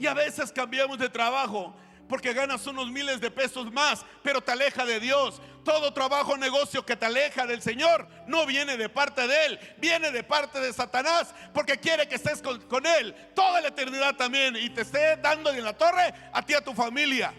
Y 0.04 0.06
a 0.06 0.12
veces 0.12 0.52
cambiamos 0.52 0.98
de 0.98 1.08
trabajo 1.08 1.74
porque 2.06 2.34
ganas 2.34 2.66
unos 2.66 2.90
miles 2.90 3.22
de 3.22 3.30
pesos 3.30 3.72
más, 3.72 4.04
pero 4.22 4.42
te 4.42 4.52
aleja 4.52 4.84
de 4.84 5.00
Dios. 5.00 5.40
Todo 5.64 5.94
trabajo 5.94 6.32
o 6.32 6.36
negocio 6.36 6.84
que 6.84 6.94
te 6.94 7.06
aleja 7.06 7.46
del 7.46 7.62
Señor 7.62 8.06
no 8.26 8.44
viene 8.44 8.76
de 8.76 8.90
parte 8.90 9.26
de 9.26 9.46
Él, 9.46 9.58
viene 9.78 10.10
de 10.10 10.22
parte 10.22 10.60
de 10.60 10.74
Satanás, 10.74 11.34
porque 11.54 11.80
quiere 11.80 12.06
que 12.06 12.16
estés 12.16 12.42
con, 12.42 12.60
con 12.68 12.84
Él 12.84 13.14
toda 13.34 13.62
la 13.62 13.68
eternidad 13.68 14.14
también 14.14 14.56
y 14.56 14.68
te 14.68 14.82
esté 14.82 15.16
dando 15.16 15.50
en 15.50 15.64
la 15.64 15.72
torre 15.72 16.12
a 16.34 16.42
ti 16.42 16.52
y 16.52 16.56
a 16.56 16.60
tu 16.62 16.74
familia. 16.74 17.32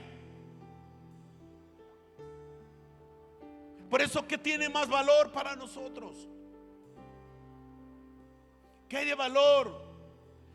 Por 3.92 4.02
eso, 4.02 4.28
¿qué 4.28 4.40
tiene 4.40 4.70
más 4.70 4.88
valor 4.88 5.32
para 5.32 5.56
nosotros? 5.56 6.16
¿Qué 8.90 8.98
hay 8.98 9.06
de 9.06 9.14
valor 9.14 9.86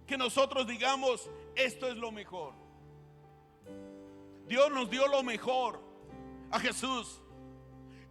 que 0.08 0.18
nosotros 0.18 0.66
digamos, 0.66 1.30
esto 1.64 1.88
es 1.88 1.96
lo 1.96 2.12
mejor? 2.12 2.54
Dios 4.46 4.70
nos 4.70 4.90
dio 4.90 5.06
lo 5.06 5.22
mejor 5.22 5.80
a 6.50 6.58
Jesús. 6.58 7.20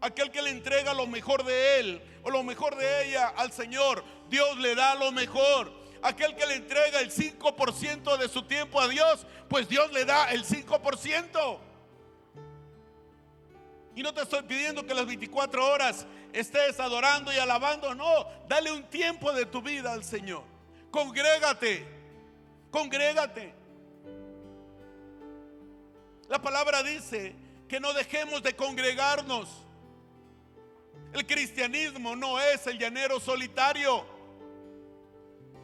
Aquel 0.02 0.32
que 0.32 0.42
le 0.42 0.52
entrega 0.52 0.94
lo 0.94 1.06
mejor 1.06 1.44
de 1.44 1.80
él 1.80 2.02
o 2.24 2.30
lo 2.30 2.44
mejor 2.44 2.78
de 2.78 3.06
ella 3.06 3.28
al 3.36 3.52
Señor, 3.52 4.04
Dios 4.30 4.58
le 4.58 4.74
da 4.76 4.96
lo 4.96 5.12
mejor. 5.12 5.74
Aquel 6.02 6.36
que 6.36 6.46
le 6.46 6.56
entrega 6.56 7.02
el 7.02 7.12
5% 7.12 8.18
de 8.18 8.30
su 8.30 8.44
tiempo 8.44 8.80
a 8.80 8.88
Dios, 8.88 9.28
pues 9.50 9.68
Dios 9.68 9.92
le 9.92 10.06
da 10.06 10.32
el 10.32 10.46
5%. 10.46 11.60
Y 13.96 14.02
no 14.02 14.14
te 14.14 14.22
estoy 14.22 14.44
pidiendo 14.44 14.86
que 14.86 14.94
las 14.94 15.06
24 15.06 15.70
horas 15.70 16.08
estés 16.32 16.80
adorando 16.80 17.34
y 17.34 17.38
alabando, 17.38 17.94
no, 17.96 18.26
dale 18.48 18.72
un 18.72 18.84
tiempo 18.84 19.34
de 19.34 19.46
tu 19.46 19.62
vida 19.62 19.92
al 19.92 20.06
Señor. 20.06 20.44
Congrégate, 20.90 21.99
congrégate. 22.72 23.54
La 26.28 26.40
palabra 26.40 26.84
dice 26.84 27.36
que 27.68 27.80
no 27.80 27.94
dejemos 27.94 28.44
de 28.44 28.56
congregarnos. 28.56 29.50
El 31.14 31.26
cristianismo 31.26 32.16
no 32.16 32.40
es 32.40 32.68
el 32.68 32.78
llanero 32.78 33.20
solitario. 33.20 34.06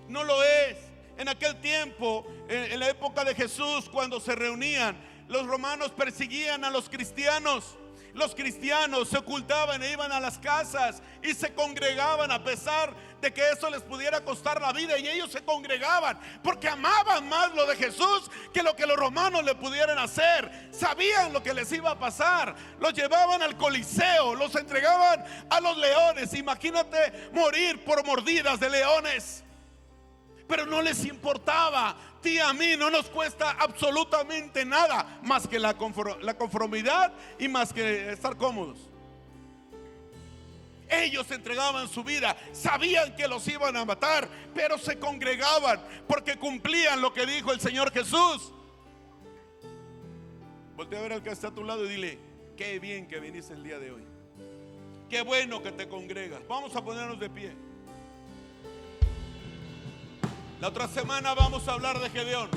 No 0.07 0.23
lo 0.23 0.41
es. 0.43 0.77
En 1.17 1.29
aquel 1.29 1.61
tiempo, 1.61 2.25
en, 2.49 2.79
la 2.79 2.89
época 2.89 3.23
de 3.23 3.33
Jesús, 3.35 3.89
cuando 3.89 4.19
se 4.19 4.35
reunían, 4.35 4.97
los 5.27 5.47
romanos 5.47 5.91
perseguían 5.91 6.65
a 6.65 6.69
los 6.69 6.89
cristianos. 6.89 7.77
Los 8.13 8.33
cristianos 8.33 9.09
se 9.09 9.17
ocultaban 9.17 9.83
e 9.83 9.91
iban 9.91 10.11
a 10.11 10.19
las 10.19 10.39
casas 10.39 11.01
y 11.21 11.33
se 11.33 11.53
congregaban 11.53 12.31
a 12.31 12.43
pesar 12.43 12.93
de 13.21 13.33
que 13.33 13.49
eso 13.49 13.69
les 13.69 13.81
pudiera 13.81 14.21
costar 14.21 14.61
la 14.61 14.71
vida. 14.73 14.97
Y 14.97 15.07
ellos 15.07 15.31
se 15.31 15.43
congregaban 15.43 16.19
porque 16.43 16.67
amaban 16.67 17.27
más 17.27 17.53
lo 17.55 17.65
de 17.65 17.75
Jesús 17.75 18.29
que 18.53 18.63
lo 18.63 18.75
que 18.75 18.85
los 18.85 18.97
romanos 18.97 19.43
le 19.43 19.55
pudieran 19.55 19.97
hacer. 19.97 20.69
Sabían 20.71 21.33
lo 21.33 21.41
que 21.41 21.53
les 21.53 21.71
iba 21.71 21.91
a 21.91 21.99
pasar. 21.99 22.55
Los 22.79 22.93
llevaban 22.93 23.41
al 23.41 23.57
coliseo, 23.57 24.35
los 24.35 24.55
entregaban 24.55 25.23
a 25.49 25.59
los 25.59 25.77
leones. 25.77 26.33
Imagínate 26.33 27.29
morir 27.33 27.83
por 27.83 28.05
mordidas 28.05 28.59
de 28.59 28.69
leones 28.69 29.41
pero 30.47 30.67
no 30.67 30.79
les 30.79 31.03
importaba. 31.05 31.95
Ti 32.21 32.37
a 32.39 32.53
mí 32.53 32.75
no 32.77 32.91
nos 32.91 33.09
cuesta 33.09 33.55
absolutamente 33.59 34.63
nada 34.63 35.17
más 35.23 35.47
que 35.47 35.57
la, 35.57 35.75
confor- 35.75 36.19
la 36.21 36.35
conformidad 36.37 37.11
y 37.39 37.47
más 37.47 37.73
que 37.73 38.11
estar 38.11 38.37
cómodos. 38.37 38.77
Ellos 40.89 41.29
entregaban 41.31 41.87
su 41.89 42.03
vida, 42.03 42.37
sabían 42.51 43.15
que 43.15 43.27
los 43.27 43.47
iban 43.47 43.75
a 43.75 43.85
matar, 43.85 44.29
pero 44.53 44.77
se 44.77 44.99
congregaban 44.99 45.81
porque 46.07 46.35
cumplían 46.35 47.01
lo 47.01 47.13
que 47.13 47.25
dijo 47.25 47.51
el 47.51 47.59
Señor 47.59 47.91
Jesús. 47.91 48.53
Voltea 50.75 50.99
a 50.99 51.01
ver 51.01 51.13
al 51.13 51.23
que 51.23 51.31
está 51.31 51.47
a 51.47 51.53
tu 51.53 51.63
lado 51.63 51.85
y 51.85 51.89
dile, 51.89 52.19
qué 52.55 52.79
bien 52.79 53.07
que 53.07 53.19
viniste 53.19 53.53
el 53.53 53.63
día 53.63 53.79
de 53.79 53.91
hoy. 53.91 54.03
Qué 55.09 55.21
bueno 55.21 55.63
que 55.63 55.71
te 55.71 55.87
congregas. 55.87 56.41
Vamos 56.47 56.75
a 56.75 56.83
ponernos 56.83 57.19
de 57.19 57.29
pie. 57.29 57.53
La 60.59 60.67
otra 60.67 60.87
semana 60.87 61.33
vamos 61.33 61.67
a 61.67 61.73
hablar 61.73 61.99
de 61.99 62.09
Gedeón. 62.09 62.49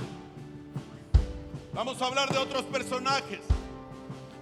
Vamos 1.72 2.00
a 2.02 2.06
hablar 2.06 2.30
de 2.30 2.38
otros 2.38 2.62
personajes. 2.64 3.40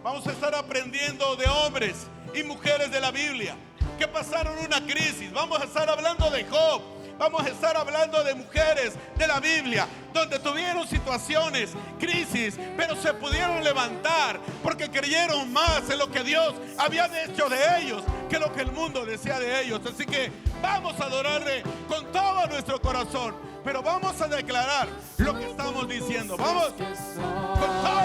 Vamos 0.02 0.26
a 0.26 0.32
estar 0.32 0.54
aprendiendo 0.54 1.36
de 1.36 1.46
hombres 1.48 2.06
y 2.34 2.42
mujeres 2.42 2.90
de 2.90 3.00
la 3.00 3.10
Biblia 3.10 3.56
que 3.96 4.08
pasaron 4.08 4.58
una 4.58 4.80
crisis. 4.80 5.32
Vamos 5.32 5.60
a 5.60 5.64
estar 5.64 5.88
hablando 5.88 6.30
de 6.30 6.44
Job. 6.44 6.82
Vamos 7.18 7.46
a 7.46 7.48
estar 7.48 7.74
hablando 7.76 8.22
de 8.22 8.34
mujeres 8.34 8.92
de 9.16 9.26
la 9.26 9.40
Biblia 9.40 9.88
donde 10.12 10.38
tuvieron 10.38 10.86
situaciones, 10.86 11.70
crisis, 11.98 12.58
pero 12.76 12.94
se 12.94 13.14
pudieron 13.14 13.64
levantar 13.64 14.38
porque 14.62 14.90
creyeron 14.90 15.50
más 15.50 15.88
en 15.88 15.98
lo 15.98 16.10
que 16.10 16.22
Dios 16.22 16.54
había 16.78 17.06
hecho 17.24 17.48
de 17.48 17.78
ellos 17.80 18.02
que 18.28 18.38
lo 18.38 18.52
que 18.52 18.62
el 18.62 18.72
mundo 18.72 19.06
decía 19.06 19.38
de 19.38 19.62
ellos. 19.62 19.80
Así 19.86 20.04
que 20.04 20.30
vamos 20.60 21.00
a 21.00 21.04
adorarle 21.04 21.62
con 21.88 22.04
todo 22.12 22.46
nuestro 22.48 22.80
corazón, 22.82 23.34
pero 23.64 23.82
vamos 23.82 24.20
a 24.20 24.28
declarar 24.28 24.88
lo 25.16 25.38
que 25.38 25.46
estamos 25.50 25.88
diciendo. 25.88 26.36
Vamos 26.36 26.74
con 26.74 27.82
todo 27.82 27.95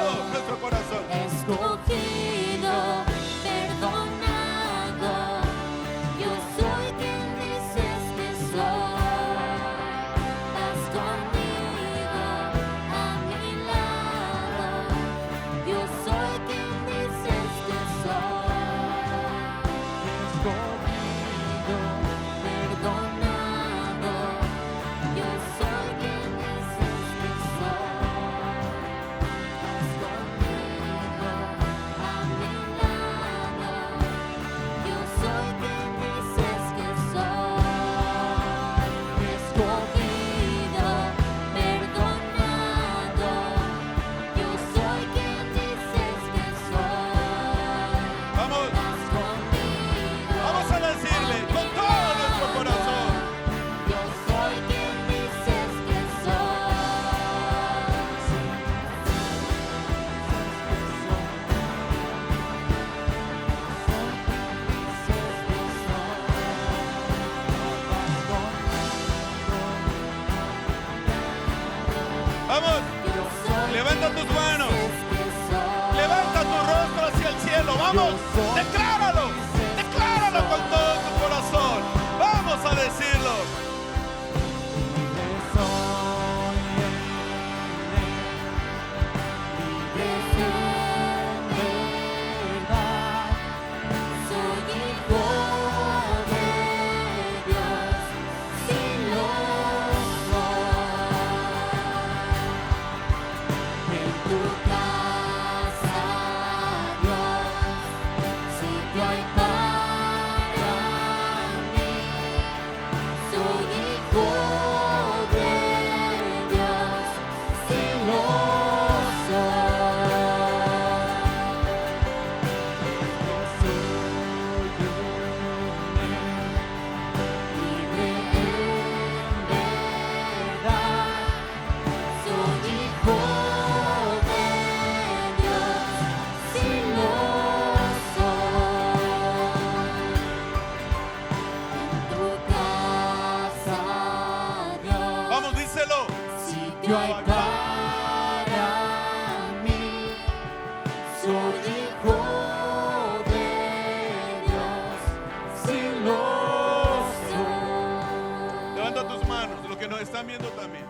están 160.02 160.28
viendo 160.28 160.50
también. 160.50 160.86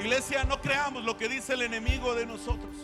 Iglesia, 0.00 0.44
no 0.44 0.60
creamos 0.60 1.04
lo 1.04 1.16
que 1.16 1.28
dice 1.28 1.54
el 1.54 1.62
enemigo 1.62 2.14
de 2.14 2.26
nosotros. 2.26 2.74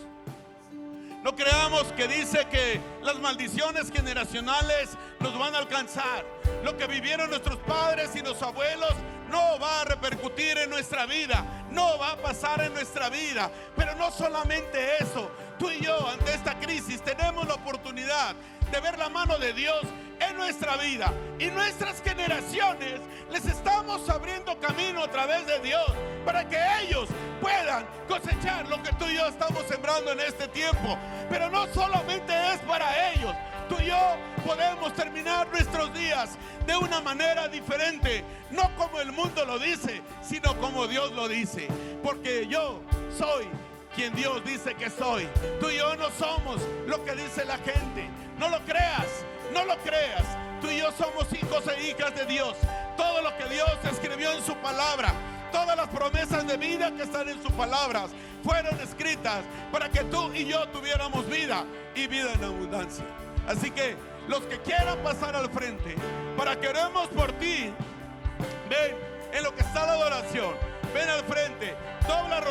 No 1.23 1.35
creamos 1.35 1.83
que 1.93 2.07
dice 2.07 2.47
que 2.49 2.81
las 3.03 3.19
maldiciones 3.19 3.91
generacionales 3.91 4.89
nos 5.19 5.37
van 5.37 5.53
a 5.53 5.59
alcanzar. 5.59 6.25
Lo 6.63 6.77
que 6.77 6.87
vivieron 6.87 7.29
nuestros 7.29 7.57
padres 7.57 8.15
y 8.15 8.21
los 8.21 8.41
abuelos 8.41 8.93
no 9.29 9.59
va 9.59 9.81
a 9.81 9.85
repercutir 9.85 10.57
en 10.57 10.69
nuestra 10.69 11.05
vida, 11.05 11.45
no 11.71 11.97
va 11.99 12.13
a 12.13 12.17
pasar 12.17 12.61
en 12.61 12.73
nuestra 12.73 13.09
vida. 13.09 13.51
Pero 13.75 13.95
no 13.95 14.11
solamente 14.11 14.97
eso, 14.99 15.29
tú 15.61 15.69
y 15.69 15.79
yo 15.79 16.07
ante 16.07 16.33
esta 16.33 16.57
crisis 16.57 17.03
tenemos 17.03 17.47
la 17.47 17.53
oportunidad 17.53 18.35
de 18.71 18.79
ver 18.79 18.97
la 18.97 19.09
mano 19.09 19.37
de 19.37 19.53
Dios 19.53 19.81
en 20.19 20.35
nuestra 20.35 20.75
vida. 20.77 21.13
Y 21.37 21.51
nuestras 21.51 22.01
generaciones 22.01 22.99
les 23.31 23.45
estamos 23.45 24.09
abriendo 24.09 24.59
camino 24.59 25.03
a 25.03 25.07
través 25.07 25.45
de 25.45 25.59
Dios 25.59 25.85
para 26.25 26.49
que 26.49 26.57
ellos 26.81 27.07
puedan 27.39 27.85
cosechar 28.07 28.67
lo 28.69 28.81
que 28.81 28.91
tú 28.93 29.05
y 29.05 29.17
yo 29.17 29.27
estamos 29.27 29.61
sembrando 29.69 30.13
en 30.13 30.21
este 30.21 30.47
tiempo. 30.47 30.97
Pero 31.29 31.51
no 31.51 31.67
solamente 31.67 32.33
es 32.53 32.59
para 32.61 33.11
ellos, 33.11 33.35
tú 33.69 33.75
y 33.79 33.85
yo 33.85 34.17
podemos 34.43 34.95
terminar 34.95 35.47
nuestros 35.51 35.93
días 35.93 36.39
de 36.65 36.75
una 36.75 37.01
manera 37.01 37.47
diferente, 37.47 38.23
no 38.49 38.75
como 38.77 38.99
el 38.99 39.11
mundo 39.11 39.45
lo 39.45 39.59
dice, 39.59 40.01
sino 40.23 40.57
como 40.57 40.87
Dios 40.87 41.11
lo 41.11 41.27
dice, 41.27 41.67
porque 42.01 42.47
yo 42.47 42.81
soy 43.15 43.47
quien 43.95 44.13
Dios 44.15 44.43
dice 44.45 44.73
que 44.75 44.89
soy. 44.89 45.27
Tú 45.59 45.69
y 45.69 45.77
yo 45.77 45.95
no 45.95 46.09
somos 46.11 46.61
lo 46.87 47.03
que 47.03 47.15
dice 47.15 47.45
la 47.45 47.57
gente. 47.57 48.09
No 48.37 48.49
lo 48.49 48.59
creas, 48.61 49.07
no 49.53 49.65
lo 49.65 49.77
creas. 49.77 50.23
Tú 50.61 50.69
y 50.69 50.77
yo 50.77 50.91
somos 50.91 51.31
hijos 51.33 51.63
e 51.67 51.89
hijas 51.89 52.15
de 52.15 52.25
Dios. 52.25 52.55
Todo 52.97 53.21
lo 53.21 53.35
que 53.37 53.45
Dios 53.45 53.69
escribió 53.91 54.31
en 54.31 54.43
su 54.43 54.55
palabra, 54.55 55.13
todas 55.51 55.75
las 55.75 55.87
promesas 55.89 56.47
de 56.47 56.57
vida 56.57 56.91
que 56.91 57.03
están 57.03 57.27
en 57.29 57.41
sus 57.41 57.51
palabras, 57.51 58.11
fueron 58.43 58.79
escritas 58.79 59.43
para 59.71 59.89
que 59.89 60.03
tú 60.05 60.31
y 60.33 60.45
yo 60.45 60.67
tuviéramos 60.69 61.27
vida 61.27 61.65
y 61.95 62.07
vida 62.07 62.33
en 62.33 62.43
abundancia. 62.43 63.05
Así 63.47 63.71
que 63.71 63.95
los 64.27 64.41
que 64.41 64.59
quieran 64.59 64.99
pasar 64.99 65.35
al 65.35 65.49
frente, 65.49 65.95
para 66.37 66.59
que 66.59 66.67
oremos 66.67 67.07
por 67.09 67.31
ti, 67.33 67.71
ven 68.69 68.95
en 69.33 69.43
lo 69.43 69.53
que 69.55 69.61
está 69.61 69.85
la 69.85 69.93
adoración, 69.93 70.53
ven 70.93 71.09
al 71.09 71.23
frente, 71.23 71.75
dobla. 72.07 72.41